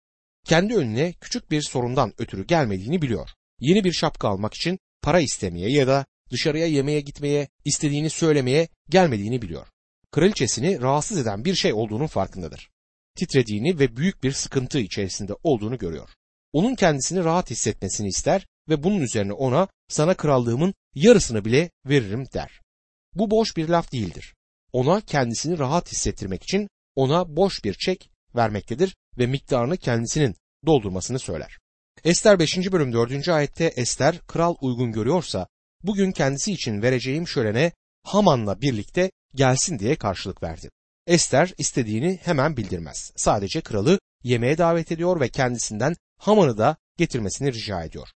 Kendi 0.46 0.76
önüne 0.76 1.14
küçük 1.14 1.52
bir 1.52 1.62
sorundan 1.62 2.14
ötürü 2.18 2.48
gelmediğini 2.48 3.02
biliyor. 3.02 3.30
Yeni 3.60 3.84
bir 3.84 3.92
şapka 3.92 4.28
almak 4.28 4.54
için 4.54 4.80
para 5.02 5.20
istemeye 5.20 5.70
ya 5.70 5.88
da 5.88 6.06
dışarıya 6.32 6.66
yemeğe 6.66 7.02
gitmeye 7.02 7.48
istediğini 7.66 8.10
söylemeye 8.10 8.68
gelmediğini 8.90 9.42
biliyor. 9.42 9.68
Kraliçesini 10.12 10.82
rahatsız 10.82 11.18
eden 11.18 11.46
bir 11.46 11.56
şey 11.56 11.74
olduğunun 11.74 12.08
farkındadır. 12.08 12.70
Titrediğini 13.16 13.80
ve 13.80 13.98
büyük 13.98 14.24
bir 14.24 14.32
sıkıntı 14.32 14.80
içerisinde 14.80 15.34
olduğunu 15.44 15.78
görüyor. 15.78 16.10
Onun 16.54 16.76
kendisini 16.76 17.24
rahat 17.24 17.50
hissetmesini 17.50 18.08
ister 18.08 18.46
ve 18.70 18.84
bunun 18.84 19.00
üzerine 19.00 19.34
ona 19.34 19.68
sana 19.88 20.14
krallığımın 20.14 20.74
yarısını 20.96 21.46
bile 21.46 21.70
veririm 21.86 22.26
der. 22.34 22.62
Bu 23.14 23.32
boş 23.32 23.58
bir 23.58 23.70
laf 23.70 23.92
değildir. 23.92 24.36
Ona 24.72 25.02
kendisini 25.02 25.60
rahat 25.60 25.92
hissettirmek 25.92 26.44
için 26.44 26.70
ona 26.96 27.36
boş 27.36 27.64
bir 27.64 27.74
çek 27.74 28.10
vermektedir 28.36 28.96
ve 29.18 29.28
miktarını 29.28 29.78
kendisinin 29.78 30.36
doldurmasını 30.66 31.20
söyler. 31.20 31.58
Ester 32.04 32.40
5. 32.40 32.58
bölüm 32.72 32.94
4. 32.94 33.30
ayette 33.30 33.66
Ester 33.66 34.20
kral 34.20 34.56
uygun 34.62 34.92
görüyorsa 34.92 35.48
bugün 35.84 36.12
kendisi 36.12 36.52
için 36.52 36.82
vereceğim 36.82 37.28
şölene 37.28 37.72
Haman'la 38.04 38.62
birlikte 38.62 39.12
gelsin 39.36 39.80
diye 39.80 39.96
karşılık 39.96 40.44
verdi. 40.44 40.70
Ester 41.08 41.54
istediğini 41.58 42.20
hemen 42.24 42.58
bildirmez. 42.58 43.12
Sadece 43.16 43.62
kralı 43.62 44.00
yemeğe 44.24 44.58
davet 44.58 44.92
ediyor 44.92 45.20
ve 45.20 45.30
kendisinden 45.30 45.96
Haman'ı 46.18 46.58
da 46.58 46.78
getirmesini 46.98 47.54
rica 47.54 47.84
ediyor. 47.84 48.08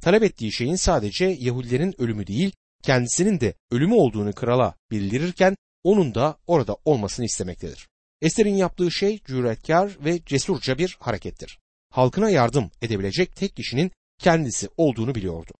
Talep 0.00 0.22
ettiği 0.22 0.52
şeyin 0.52 0.76
sadece 0.76 1.24
Yahudilerin 1.24 1.94
ölümü 2.00 2.26
değil, 2.26 2.52
kendisinin 2.82 3.40
de 3.40 3.54
ölümü 3.70 3.94
olduğunu 3.94 4.32
krala 4.32 4.74
bildirirken 4.90 5.56
onun 5.84 6.14
da 6.14 6.38
orada 6.46 6.76
olmasını 6.84 7.26
istemektedir. 7.26 7.88
Ester'in 8.22 8.54
yaptığı 8.54 8.90
şey 8.90 9.20
cüretkar 9.24 9.96
ve 10.04 10.20
cesurca 10.26 10.78
bir 10.78 10.96
harekettir. 11.00 11.58
Halkına 11.90 12.30
yardım 12.30 12.70
edebilecek 12.82 13.36
tek 13.36 13.56
kişinin 13.56 13.90
kendisi 14.18 14.68
olduğunu 14.76 15.14
biliyordu. 15.14 15.52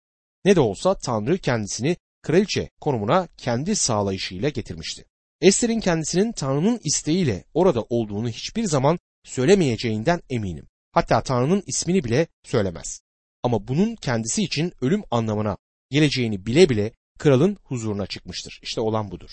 Ne 0.44 0.56
de 0.56 0.60
olsa 0.60 0.94
Tanrı 0.94 1.38
kendisini 1.38 1.96
kraliçe 2.22 2.70
konumuna 2.80 3.28
kendi 3.36 3.76
sağlayışıyla 3.76 4.48
getirmişti. 4.48 5.04
Ester'in 5.40 5.80
kendisinin 5.80 6.32
Tanrı'nın 6.32 6.80
isteğiyle 6.84 7.44
orada 7.54 7.82
olduğunu 7.82 8.28
hiçbir 8.28 8.64
zaman 8.64 8.98
söylemeyeceğinden 9.24 10.20
eminim. 10.30 10.68
Hatta 10.92 11.22
Tanrı'nın 11.22 11.62
ismini 11.66 12.04
bile 12.04 12.26
söylemez. 12.44 13.00
Ama 13.46 13.68
bunun 13.68 13.96
kendisi 13.96 14.42
için 14.42 14.72
ölüm 14.80 15.02
anlamına 15.10 15.56
geleceğini 15.90 16.46
bile 16.46 16.68
bile 16.68 16.92
kralın 17.18 17.56
huzuruna 17.62 18.06
çıkmıştır. 18.06 18.60
İşte 18.62 18.80
olan 18.80 19.10
budur. 19.10 19.30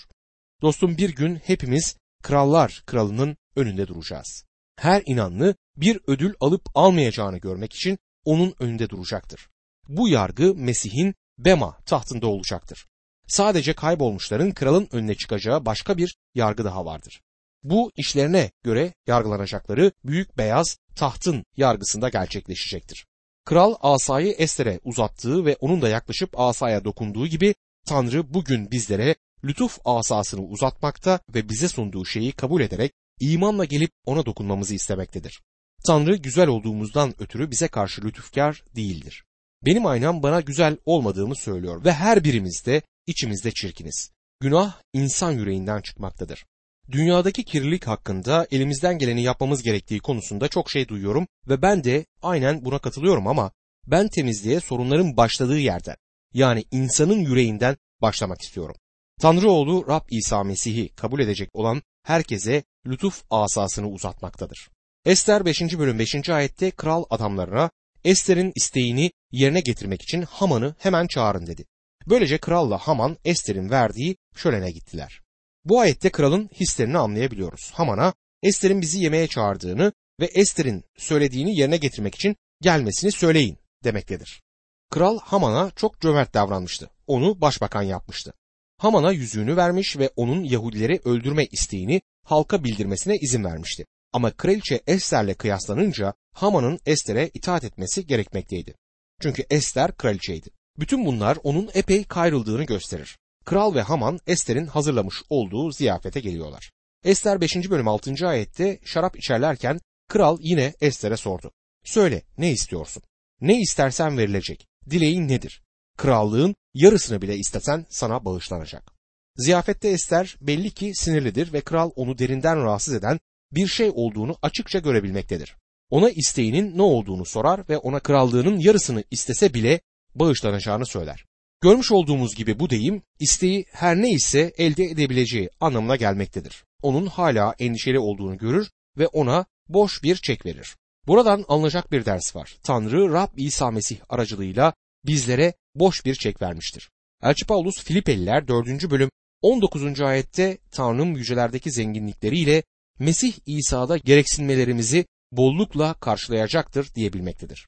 Dostum 0.62 0.98
bir 0.98 1.16
gün 1.16 1.36
hepimiz 1.36 1.98
krallar 2.24 2.84
kralının 2.86 3.38
önünde 3.56 3.88
duracağız. 3.88 4.46
Her 4.76 5.04
inanlı 5.06 5.56
bir 5.78 6.00
ödül 6.08 6.34
alıp 6.40 6.62
almayacağını 6.76 7.38
görmek 7.38 7.74
için 7.74 7.98
onun 8.26 8.56
önünde 8.60 8.90
duracaktır. 8.90 9.50
Bu 9.88 10.10
yargı 10.10 10.56
Mesih'in 10.56 11.16
Bema 11.38 11.78
tahtında 11.86 12.28
olacaktır. 12.28 12.86
Sadece 13.28 13.74
kaybolmuşların 13.74 14.52
kralın 14.52 14.88
önüne 14.92 15.16
çıkacağı 15.16 15.66
başka 15.66 15.98
bir 15.98 16.16
yargı 16.36 16.64
daha 16.64 16.86
vardır. 16.86 17.22
Bu 17.64 17.92
işlerine 17.96 18.52
göre 18.64 18.94
yargılanacakları 19.08 19.92
büyük 20.04 20.38
beyaz 20.38 20.78
tahtın 20.96 21.46
yargısında 21.58 22.10
gerçekleşecektir. 22.10 23.06
Kral 23.46 23.76
asayı 23.82 24.32
Ester'e 24.38 24.80
uzattığı 24.84 25.46
ve 25.46 25.56
onun 25.60 25.82
da 25.82 25.90
yaklaşıp 25.90 26.40
asaya 26.40 26.84
dokunduğu 26.84 27.28
gibi 27.28 27.56
Tanrı 27.86 28.34
bugün 28.34 28.72
bizlere 28.72 29.16
lütuf 29.44 29.80
asasını 29.86 30.42
uzatmakta 30.42 31.20
ve 31.36 31.50
bize 31.50 31.68
sunduğu 31.68 32.06
şeyi 32.06 32.32
kabul 32.32 32.62
ederek 32.62 32.92
imanla 33.20 33.66
gelip 33.66 33.92
ona 34.06 34.26
dokunmamızı 34.26 34.76
istemektedir. 34.76 35.42
Tanrı 35.86 36.16
güzel 36.16 36.48
olduğumuzdan 36.48 37.14
ötürü 37.20 37.52
bize 37.52 37.68
karşı 37.68 38.02
lütufkar 38.02 38.64
değildir. 38.76 39.24
Benim 39.66 39.86
aynam 39.86 40.24
bana 40.24 40.42
güzel 40.42 40.78
olmadığımı 40.86 41.36
söylüyor 41.36 41.86
ve 41.86 41.94
her 41.94 42.24
birimiz 42.24 42.64
de 42.66 42.82
içimizde 43.08 43.52
çirkiniz. 43.52 44.12
Günah 44.40 44.82
insan 44.94 45.32
yüreğinden 45.32 45.82
çıkmaktadır. 45.82 46.46
Dünyadaki 46.92 47.44
kirlilik 47.44 47.88
hakkında 47.88 48.48
elimizden 48.52 48.98
geleni 48.98 49.24
yapmamız 49.24 49.64
gerektiği 49.64 50.00
konusunda 50.00 50.48
çok 50.48 50.72
şey 50.72 50.88
duyuyorum 50.88 51.28
ve 51.48 51.62
ben 51.62 51.84
de 51.84 52.06
aynen 52.22 52.66
buna 52.66 52.80
katılıyorum 52.80 53.28
ama 53.28 53.52
ben 53.88 54.08
temizliğe 54.08 54.60
sorunların 54.60 55.18
başladığı 55.18 55.60
yerden 55.60 55.96
yani 56.34 56.66
insanın 56.72 57.20
yüreğinden 57.20 57.78
başlamak 58.02 58.42
istiyorum. 58.42 58.76
Tanrı 59.22 59.50
oğlu 59.50 59.88
Rab 59.88 60.06
İsa 60.12 60.44
Mesih'i 60.44 60.90
kabul 60.90 61.20
edecek 61.20 61.50
olan 61.54 61.82
herkese 62.04 62.64
lütuf 62.88 63.24
asasını 63.30 63.90
uzatmaktadır. 63.90 64.70
Ester 65.06 65.46
5. 65.46 65.62
bölüm 65.62 66.00
5. 66.00 66.30
ayette 66.30 66.72
kral 66.72 67.04
adamlarına 67.10 67.70
Ester'in 68.04 68.52
isteğini 68.56 69.12
yerine 69.32 69.60
getirmek 69.60 70.02
için 70.02 70.22
Haman'ı 70.22 70.76
hemen 70.80 71.08
çağırın 71.08 71.48
dedi. 71.48 71.66
Böylece 72.08 72.38
kralla 72.38 72.78
Haman 72.78 73.18
Ester'in 73.26 73.70
verdiği 73.70 74.18
şölene 74.36 74.72
gittiler. 74.72 75.23
Bu 75.66 75.80
ayette 75.80 76.12
kralın 76.12 76.50
hislerini 76.54 76.98
anlayabiliyoruz. 76.98 77.72
Haman'a 77.74 78.14
Ester'in 78.44 78.82
bizi 78.82 79.00
yemeğe 79.00 79.28
çağırdığını 79.28 79.94
ve 80.20 80.26
Ester'in 80.26 80.84
söylediğini 80.98 81.60
yerine 81.60 81.78
getirmek 81.78 82.16
için 82.16 82.36
gelmesini 82.62 83.12
söyleyin 83.12 83.58
demektedir. 83.84 84.42
Kral 84.90 85.20
Haman'a 85.20 85.72
çok 85.72 86.02
cömert 86.02 86.34
davranmıştı. 86.34 86.90
Onu 87.08 87.42
başbakan 87.42 87.82
yapmıştı. 87.82 88.34
Haman'a 88.78 89.12
yüzüğünü 89.12 89.56
vermiş 89.58 89.98
ve 89.98 90.10
onun 90.16 90.44
Yahudileri 90.44 91.02
öldürme 91.06 91.46
isteğini 91.46 92.02
halka 92.24 92.64
bildirmesine 92.64 93.18
izin 93.18 93.44
vermişti. 93.44 93.86
Ama 94.14 94.32
kraliçe 94.32 94.82
Ester'le 94.88 95.34
kıyaslanınca 95.34 96.14
Haman'ın 96.34 96.80
Ester'e 96.86 97.30
itaat 97.34 97.64
etmesi 97.64 98.08
gerekmekteydi. 98.08 98.76
Çünkü 99.22 99.44
Ester 99.50 99.98
kraliçeydi. 99.98 100.50
Bütün 100.80 101.06
bunlar 101.06 101.38
onun 101.44 101.70
epey 101.74 102.04
kayrıldığını 102.04 102.64
gösterir. 102.64 103.18
Kral 103.46 103.76
ve 103.76 103.82
Haman 103.82 104.20
Ester'in 104.28 104.68
hazırlamış 104.68 105.16
olduğu 105.30 105.72
ziyafete 105.72 106.20
geliyorlar. 106.20 106.72
Ester 107.06 107.42
5. 107.42 107.56
bölüm 107.56 107.88
6. 107.88 108.28
ayette 108.28 108.80
şarap 108.86 109.18
içerlerken 109.18 109.80
kral 110.10 110.38
yine 110.42 110.74
Ester'e 110.82 111.18
sordu. 111.18 111.52
Söyle 111.84 112.22
ne 112.38 112.52
istiyorsun? 112.52 113.04
Ne 113.42 113.62
istersen 113.62 114.18
verilecek. 114.18 114.68
Dileğin 114.90 115.28
nedir? 115.28 115.62
Krallığın 115.98 116.56
yarısını 116.74 117.22
bile 117.22 117.38
istesen 117.38 117.86
sana 117.90 118.26
bağışlanacak. 118.26 118.92
Ziyafette 119.38 119.90
Ester 119.90 120.38
belli 120.42 120.72
ki 120.72 120.92
sinirlidir 120.96 121.54
ve 121.54 121.62
kral 121.62 121.92
onu 121.96 122.18
derinden 122.18 122.64
rahatsız 122.64 122.94
eden 122.94 123.20
bir 123.52 123.68
şey 123.68 123.92
olduğunu 123.94 124.38
açıkça 124.42 124.80
görebilmektedir. 124.80 125.56
Ona 125.90 126.10
isteğinin 126.10 126.78
ne 126.78 126.82
olduğunu 126.82 127.26
sorar 127.26 127.70
ve 127.70 127.78
ona 127.78 128.00
krallığının 128.00 128.60
yarısını 128.60 129.04
istese 129.12 129.54
bile 129.54 129.82
bağışlanacağını 130.16 130.86
söyler. 130.86 131.26
Görmüş 131.64 131.92
olduğumuz 131.92 132.36
gibi 132.36 132.60
bu 132.60 132.70
deyim 132.70 133.02
isteği 133.20 133.66
her 133.72 133.96
ne 133.96 134.12
ise 134.12 134.54
elde 134.58 134.84
edebileceği 134.84 135.50
anlamına 135.60 135.96
gelmektedir. 135.96 136.64
Onun 136.82 137.06
hala 137.06 137.56
endişeli 137.60 138.00
olduğunu 138.00 138.38
görür 138.38 138.72
ve 138.98 139.08
ona 139.08 139.46
boş 139.70 140.04
bir 140.04 140.16
çek 140.16 140.46
verir. 140.46 140.76
Buradan 141.08 141.46
alınacak 141.48 141.92
bir 141.92 142.06
ders 142.06 142.36
var. 142.36 142.58
Tanrı 142.64 143.14
Rab 143.14 143.38
İsa 143.38 143.72
Mesih 143.72 143.98
aracılığıyla 144.10 144.74
bizlere 145.06 145.54
boş 145.76 146.06
bir 146.06 146.16
çek 146.16 146.42
vermiştir. 146.42 146.90
Elçi 147.22 147.46
Paulus 147.46 147.84
Filipeliler 147.84 148.48
4. 148.48 148.90
bölüm 148.90 149.10
19. 149.42 150.02
ayette 150.02 150.58
Tanrım 150.72 151.16
yücelerdeki 151.16 151.72
zenginlikleriyle 151.72 152.64
Mesih 153.00 153.34
İsa'da 153.46 153.98
gereksinmelerimizi 153.98 155.06
bollukla 155.32 155.94
karşılayacaktır 155.94 156.96
diyebilmektedir. 156.96 157.68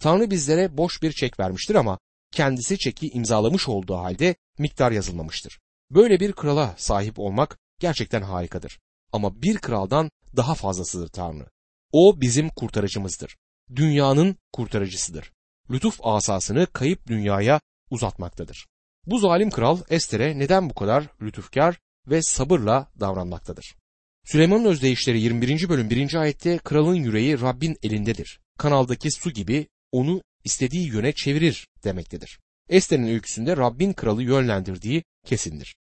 Tanrı 0.00 0.30
bizlere 0.30 0.76
boş 0.76 1.02
bir 1.02 1.12
çek 1.12 1.40
vermiştir 1.40 1.74
ama 1.74 1.98
kendisi 2.36 2.78
çeki 2.78 3.08
imzalamış 3.08 3.68
olduğu 3.68 3.96
halde 3.96 4.34
miktar 4.58 4.92
yazılmamıştır. 4.92 5.60
Böyle 5.90 6.20
bir 6.20 6.32
krala 6.32 6.74
sahip 6.78 7.18
olmak 7.18 7.58
gerçekten 7.80 8.22
harikadır. 8.22 8.78
Ama 9.12 9.42
bir 9.42 9.58
kraldan 9.58 10.10
daha 10.36 10.54
fazlasıdır 10.54 11.08
Tanrı. 11.08 11.46
O 11.92 12.20
bizim 12.20 12.48
kurtarıcımızdır. 12.48 13.36
Dünyanın 13.76 14.36
kurtarıcısıdır. 14.52 15.32
Lütuf 15.70 15.98
asasını 16.02 16.66
kayıp 16.66 17.06
dünyaya 17.06 17.60
uzatmaktadır. 17.90 18.66
Bu 19.06 19.18
zalim 19.18 19.50
kral 19.50 19.78
Ester'e 19.88 20.38
neden 20.38 20.70
bu 20.70 20.74
kadar 20.74 21.08
lütufkar 21.22 21.78
ve 22.06 22.22
sabırla 22.22 22.88
davranmaktadır? 23.00 23.76
Süleyman'ın 24.24 24.64
özdeyişleri 24.64 25.20
21. 25.20 25.68
bölüm 25.68 25.90
1. 25.90 26.14
ayette 26.14 26.58
kralın 26.58 26.94
yüreği 26.94 27.40
Rabbin 27.40 27.76
elindedir. 27.82 28.40
Kanaldaki 28.58 29.10
su 29.10 29.30
gibi 29.30 29.66
onu 29.92 30.22
istediği 30.46 30.88
yöne 30.88 31.12
çevirir 31.12 31.68
demektedir. 31.84 32.38
Ester'in 32.68 33.06
öyküsünde 33.06 33.56
Rabbin 33.56 33.92
kralı 33.92 34.22
yönlendirdiği 34.22 35.02
kesindir. 35.26 35.76